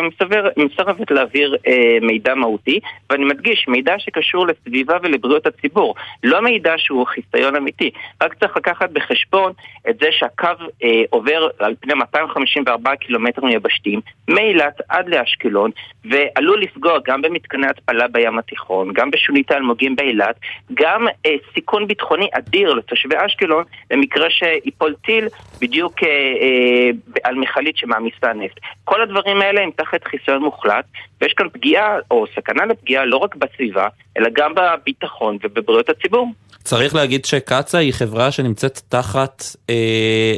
[0.57, 2.81] ומסרבת להעביר אה, מידע מהותי,
[3.11, 5.95] ואני מדגיש, מידע שקשור לסביבה ולבריאות הציבור,
[6.25, 7.91] לא מידע שהוא חיסיון אמיתי.
[8.23, 9.53] רק צריך לקחת בחשבון
[9.89, 10.49] את זה שהקו
[10.85, 15.71] אה, עובר על פני 254 קילומטרים יבשתיים, מאילת עד לאשקלון,
[16.05, 20.37] ועלול לפגוע גם במתקני התפלה בים התיכון, גם בשונית שליטה אלמוגים באילת,
[20.75, 25.29] גם אה, סיכון ביטחוני אדיר לתושבי אשקלון במקרה שיפול טיל
[25.61, 26.91] בדיוק אה, אה,
[27.25, 28.61] על מכלית שמעמיסה נפט.
[28.85, 30.85] כל הדברים האלה הם תחת חיסיון מוחלט,
[31.21, 33.89] ויש כאן פגיעה או סכנה לפגיעה לא רק בסביבה,
[34.19, 36.29] אלא גם בביטחון ובבריאות הציבור.
[36.65, 39.75] צריך להגיד שקצא"א היא חברה שנמצאת תחת אה,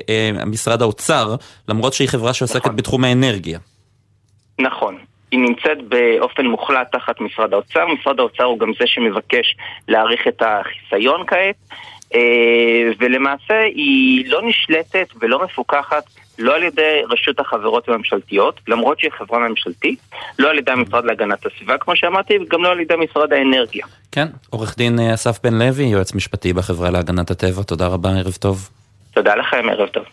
[0.08, 1.34] אה, משרד האוצר,
[1.68, 2.76] למרות שהיא חברה שעוסקת נכון.
[2.76, 3.58] בתחום האנרגיה.
[4.60, 4.98] נכון.
[5.30, 7.86] היא נמצאת באופן מוחלט תחת משרד האוצר.
[7.86, 9.56] משרד האוצר הוא גם זה שמבקש
[9.88, 11.54] להאריך את החיסיון כעת,
[12.14, 16.04] אה, ולמעשה היא לא נשלטת ולא מפוקחת
[16.38, 19.98] לא על ידי רשות החברות הממשלתיות, למרות שהיא חברה ממשלתית,
[20.38, 23.86] לא על ידי המשרד להגנת הסביבה, כמו שאמרתי, וגם לא על ידי משרד האנרגיה.
[24.12, 28.32] כן, עורך דין אה, אסף בן לוי, יועץ משפטי בחברה להגנת הטבע, תודה רבה, ערב
[28.32, 28.68] טוב.
[29.14, 30.04] תודה לכם, ערב טוב.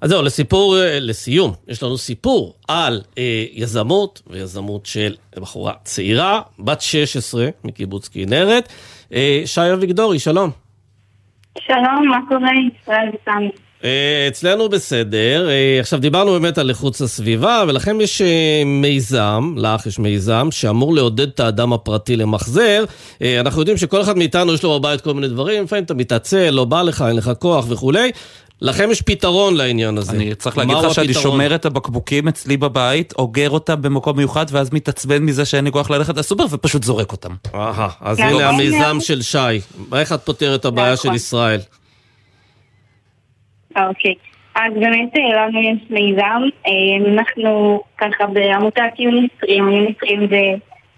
[0.00, 6.40] אז זהו, לסיפור, אה, לסיום, יש לנו סיפור על אה, יזמות, ויזמות של בחורה צעירה,
[6.58, 8.68] בת 16 מקיבוץ כנרת.
[9.12, 10.50] אה, שי אביגדורי, שלום.
[11.58, 12.50] שלום, מה קורה,
[12.82, 13.50] ישראל וסמי?
[13.84, 15.48] אה, אצלנו בסדר.
[15.48, 18.22] אה, עכשיו, דיברנו באמת על איכות הסביבה, ולכם יש
[18.66, 22.84] מיזם, לך יש מיזם, שאמור לעודד את האדם הפרטי למחזר.
[23.40, 26.64] אנחנו יודעים שכל אחד מאיתנו יש לו בבית כל מיני דברים, לפעמים אתה מתעצל, לא
[26.64, 28.10] בא לך, אין לך כוח וכולי.
[28.60, 30.16] לכם יש פתרון לעניין הזה.
[30.16, 34.72] אני צריך להגיד לך שאני שומר את הבקבוקים אצלי בבית, אוגר אותם במקום מיוחד, ואז
[34.72, 37.34] מתעצבן מזה שאין לי כוח ללכת לסופר, ופשוט זורק אותם.
[37.54, 39.38] אהה, אז הנה המיזם של שי.
[39.98, 41.60] איך את פותרת את הבעיה של ישראל?
[43.76, 44.14] אוקיי.
[44.54, 50.42] אז באמת אה, לנו יש מיזם, אה, אנחנו ככה בעמותת יוניסטרים, יוניסטרים זה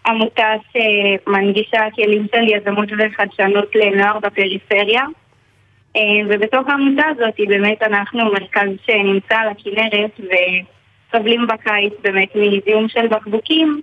[0.07, 5.03] עמותה שמנגישה כלים של יזמות וחדשנות לנוער בפריפריה.
[5.97, 13.09] אה, ובתוך העמותה הזאת באמת אנחנו מרכז שנמצא על הכנרת וסובלים בקיץ באמת מזיהום של
[13.09, 13.81] בקבוקים.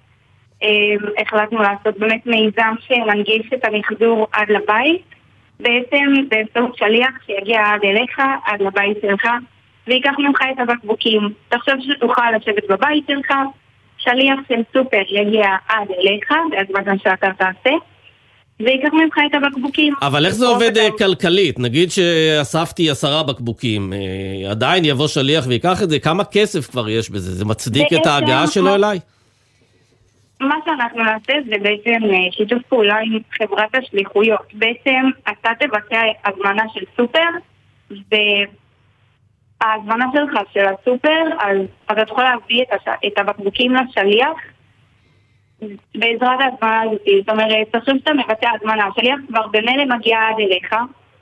[1.17, 5.15] החלטנו לעשות באמת מיזם שמנגיש את המחזור עד לבית.
[5.59, 9.27] בעצם באמצעות שליח שיגיע עד אליך, עד לבית שלך,
[9.87, 11.21] ויקח ממך את הבקבוקים.
[11.49, 13.33] תחשוב שתוכל לשבת בבית שלך,
[13.97, 17.75] שליח של סופר יגיע עד אליך, בהזמנה שאתה תעשה,
[18.59, 19.93] ויקח ממך את הבקבוקים.
[20.01, 21.59] אבל איך זה עובד אה, כלכלית?
[21.59, 27.09] נגיד שאספתי עשרה בקבוקים, אה, עדיין יבוא שליח ויקח את זה, כמה כסף כבר יש
[27.09, 27.31] בזה?
[27.31, 28.99] זה מצדיק את ההגעה שלו מה- אליי?
[30.41, 34.53] מה שאנחנו נעשה זה בעצם אה, שיתוף פעולה עם חברת השליחויות.
[34.53, 37.29] בעצם אתה תבצע הזמנה של סופר,
[39.61, 41.57] וההזמנה שלך של הסופר, אז
[41.91, 42.87] אתה תוכל להביא את, הש...
[43.07, 44.37] את הבקבוקים לשליח
[45.95, 47.01] בעזרת ההזמנה הזאת.
[47.19, 50.73] זאת אומרת, תחשוב שאתה מבצע הזמנה, השליח כבר במילא מגיע עד אליך,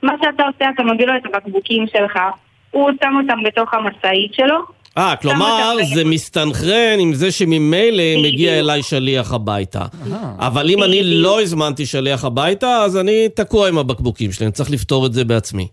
[0.02, 2.18] מה שאתה עושה, אתה מביא לו את הבקבוקים שלך,
[2.70, 4.56] הוא שם אותם בתוך המשאית שלו,
[4.98, 9.84] אה, כלומר, זה מסתנכרן עם זה שממילא מגיע אליי שליח הביתה.
[10.38, 14.70] אבל אם אני לא הזמנתי שליח הביתה, אז אני תקוע עם הבקבוקים שלי, אני צריך
[14.70, 15.68] לפתור את זה בעצמי.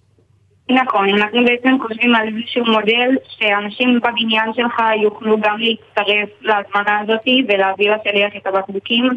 [0.72, 7.28] נכון, אנחנו בעצם חושבים על איזשהו מודל שאנשים בבניין שלך יוכלו גם להצטרף להזמנה הזאת
[7.47, 9.09] ולהביא לשליח את הבקבוקים.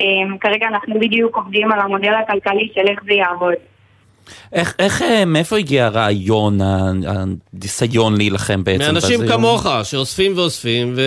[0.00, 3.54] אמ, כרגע אנחנו בדיוק עובדים על המודל הכלכלי של איך זה יעבוד.
[4.52, 8.84] איך, איך, אה, מאיפה הגיע הרעיון, הניסיון להילחם בעצם?
[8.84, 9.20] מאנשים?
[9.28, 11.00] כמוך, שאוספים ואוספים, ו...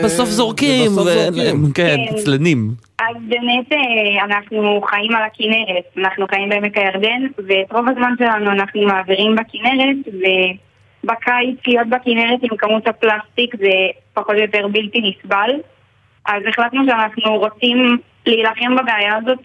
[0.00, 1.72] ובסוף זורקים, ובסוף ו- זורקים.
[1.74, 2.70] כן, עצלנים.
[2.98, 8.50] אז באמת אה, אנחנו חיים על הכנרת, אנחנו חיים בעמק הירדן, ואת רוב הזמן שלנו
[8.50, 13.70] אנחנו מעבירים בכנרת, ובקיץ להיות בכנרת עם כמות הפלסטיק זה
[14.14, 15.50] פחות או יותר בלתי נסבל.
[16.26, 19.38] אז החלטנו שאנחנו רוצים להילחם בבעיה הזאת,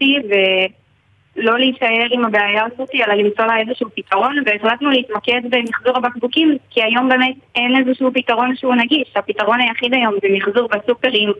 [1.36, 6.82] ולא להישאר עם הבעיה הזאת, אלא למצוא לה איזשהו פתרון, והחלטנו להתמקד במחזור הבקבוקים, כי
[6.82, 9.12] היום באמת אין איזשהו פתרון שהוא נגיש.
[9.16, 11.32] הפתרון היחיד היום זה מחזור בסופרים.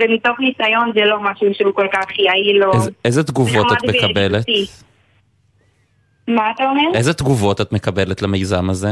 [0.00, 2.72] ומתוך ניסיון זה לא משהו שהוא כל כך יעיל או...
[2.72, 4.44] איזה, איזה תגובות את מקבלת?
[6.28, 6.94] מה אתה אומר?
[6.94, 8.88] איזה תגובות את מקבלת למיזם הזה?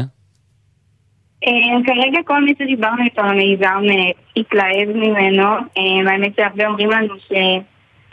[1.46, 1.50] אה,
[1.86, 5.44] כרגע כל מי שדיברנו איתו על המיזם אה, התלהב ממנו.
[5.44, 7.14] אה, האמת שהרבה אומרים לנו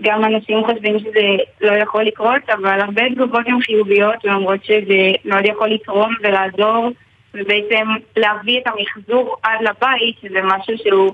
[0.04, 1.22] שגם אנשים חושבים שזה
[1.62, 6.90] לא יכול לקרות, אבל הרבה תגובות הן חיוביות ואומרות שזה מאוד יכול לתרום ולעזור,
[7.34, 7.88] ובעצם
[8.18, 11.14] להביא את המחזור עד לבית, שזה משהו שהוא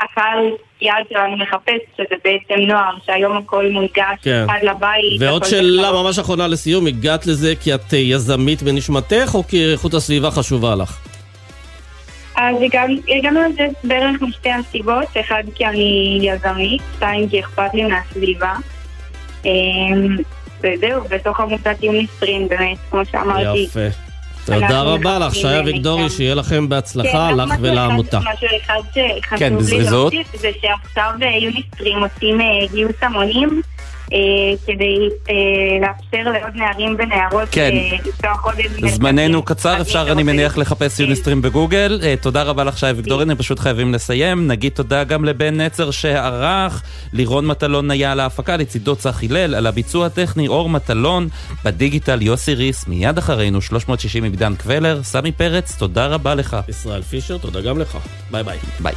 [0.00, 4.46] הקהל יעד שלנו מחפש, שזה בעצם נוער, שהיום הכל מונגש כן.
[4.48, 5.20] עד לבית.
[5.20, 9.94] ועוד שאלה ממש אחרונה לסיום, הגעת לזה כי את אה, יזמית בנשמתך, או כי איכות
[9.94, 11.13] הסביבה חשובה לך?
[12.36, 12.56] אז
[13.08, 18.52] הגענו- לזה בערך משתי הסיבות, אחד כי אני יזמית, שתיים כי אכפת לי מהסביבה.
[19.44, 20.16] אמ,
[20.60, 23.58] וזהו, בתוך עמותת יוניסטרים, באמת, כמו שאמרתי.
[23.58, 23.80] יפה.
[24.46, 28.18] תודה רבה לך, שי אביגדורי, שיהיה לכם בהצלחה, כן, לך ולעמותה.
[28.18, 29.84] משהו אחד שחשוב כן, לי.
[29.90, 33.62] להוסיף, זה שעכשיו אה, יוניסטרים עושים אה, גיוס המונים.
[34.12, 34.18] אה,
[34.66, 35.34] כדי אה,
[35.80, 37.70] לאפשר לעוד נערים ונערות כן.
[37.72, 38.88] אה, לפתוח עוד איזה...
[38.88, 42.00] זמננו קצר, אפשר אני מניח לחפש יוניסטרים בגוגל.
[42.02, 44.46] אה, תודה רבה לך שי אביגדורין, הם פשוט חייבים לסיים.
[44.46, 46.82] נגיד תודה גם לבן נצר שערך,
[47.12, 51.28] לירון מטלון היה על ההפקה, לצידו צח הלל, על הביצוע הטכני אור מטלון,
[51.64, 56.56] בדיגיטל יוסי ריס, מיד אחרינו 360 עם עידן קוולר, סמי פרץ, תודה רבה לך.
[56.68, 57.98] ישראל פישר, תודה גם לך.
[58.30, 58.58] ביי ביי.
[58.80, 58.94] ביי.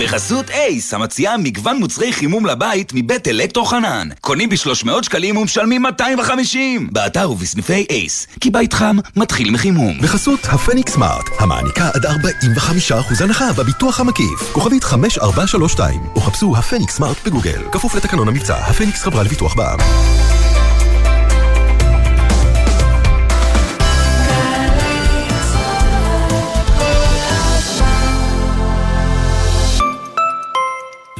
[0.00, 4.08] בחסות אייס, המציעה מגוון מוצרי חימום לבית מבית אלקטרו חנן.
[4.20, 6.88] קונים ב-300 שקלים ומשלמים 250.
[6.92, 9.98] באתר ובסניפי אייס, כי בית חם מתחיל מחימום.
[10.02, 14.52] בחסות הפניקס סמארט, המעניקה עד 45% הנחה בביטוח המקיף.
[14.52, 17.62] כוכבית 5432, או חפשו הפניקס סמארט בגוגל.
[17.72, 19.78] כפוף לתקנון המבצע, הפניקס חברה לביטוח בע"מ.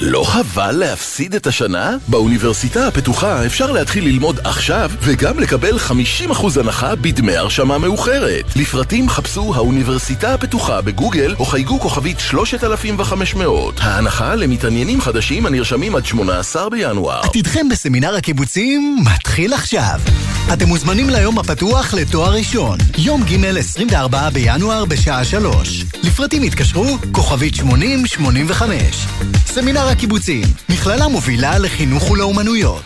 [0.03, 1.97] לא חבל להפסיד את השנה?
[2.09, 8.45] באוניברסיטה הפתוחה אפשר להתחיל ללמוד עכשיו וגם לקבל 50% הנחה בדמי הרשמה מאוחרת.
[8.57, 13.81] לפרטים חפשו האוניברסיטה הפתוחה בגוגל או חייגו כוכבית 3500.
[13.81, 17.21] ההנחה למתעניינים חדשים הנרשמים עד 18 בינואר.
[17.21, 20.01] עתידכם בסמינר הקיבוצים מתחיל עכשיו.
[20.53, 25.85] אתם מוזמנים ליום הפתוח לתואר ראשון, יום ג' 24 בינואר בשעה 3.
[26.03, 29.07] לפרטים התקשרו, כוכבית 8085.
[29.47, 32.83] סמינר הקיבוצים, מכללה מובילה לחינוך ולאומנויות.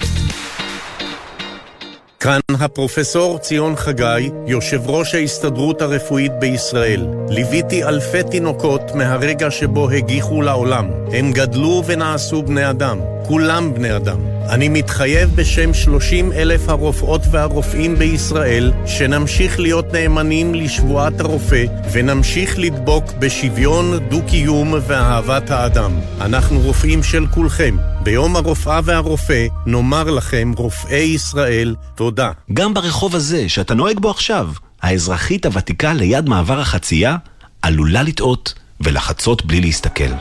[2.20, 7.06] כאן הפרופסור ציון חגי, יושב ראש ההסתדרות הרפואית בישראל.
[7.28, 10.90] ליוויתי אלפי תינוקות מהרגע שבו הגיחו לעולם.
[11.12, 12.98] הם גדלו ונעשו בני אדם.
[13.26, 14.33] כולם בני אדם.
[14.48, 23.04] אני מתחייב בשם 30 אלף הרופאות והרופאים בישראל שנמשיך להיות נאמנים לשבועת הרופא ונמשיך לדבוק
[23.18, 25.92] בשוויון, דו-קיום ואהבת האדם.
[26.20, 27.76] אנחנו רופאים של כולכם.
[28.02, 32.30] ביום הרופאה והרופא נאמר לכם, רופאי ישראל, תודה.
[32.52, 34.48] גם ברחוב הזה שאתה נוהג בו עכשיו,
[34.82, 37.16] האזרחית הוותיקה ליד מעבר החצייה,
[37.62, 40.12] עלולה לטעות ולחצות בלי להסתכל.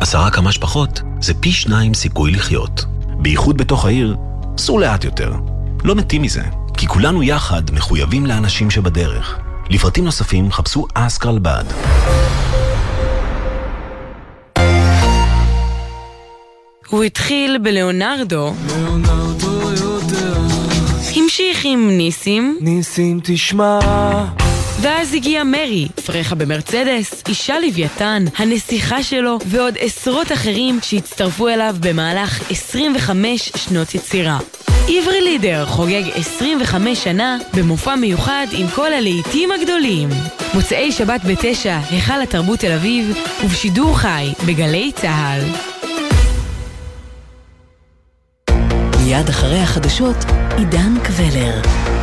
[0.00, 2.97] עשרה כמה שפחות זה פי שניים סיכוי לחיות.
[3.18, 4.16] בייחוד בתוך העיר,
[4.58, 5.32] סור לאט יותר.
[5.84, 6.42] לא מתים מזה,
[6.76, 9.38] כי כולנו יחד מחויבים לאנשים שבדרך.
[9.70, 11.64] לפרטים נוספים חפשו אסק רלב"ד.
[16.88, 18.54] הוא התחיל בלאונרדו.
[21.38, 22.58] המשיך עם ניסים.
[22.60, 23.78] ניסים תשמע.
[24.80, 32.50] ואז הגיע מרי, פרחה במרצדס, אישה לוויתן, הנסיכה שלו, ועוד עשרות אחרים שהצטרפו אליו במהלך
[32.50, 34.38] 25 שנות יצירה.
[34.88, 40.08] עברי לידר חוגג 25 שנה במופע מיוחד עם כל הלהיטים הגדולים.
[40.54, 45.44] מוצאי שבת בתשע, היכל התרבות תל אביב, ובשידור חי בגלי צה"ל.
[49.04, 50.16] מיד אחרי החדשות,
[50.56, 51.97] עידן קבלר.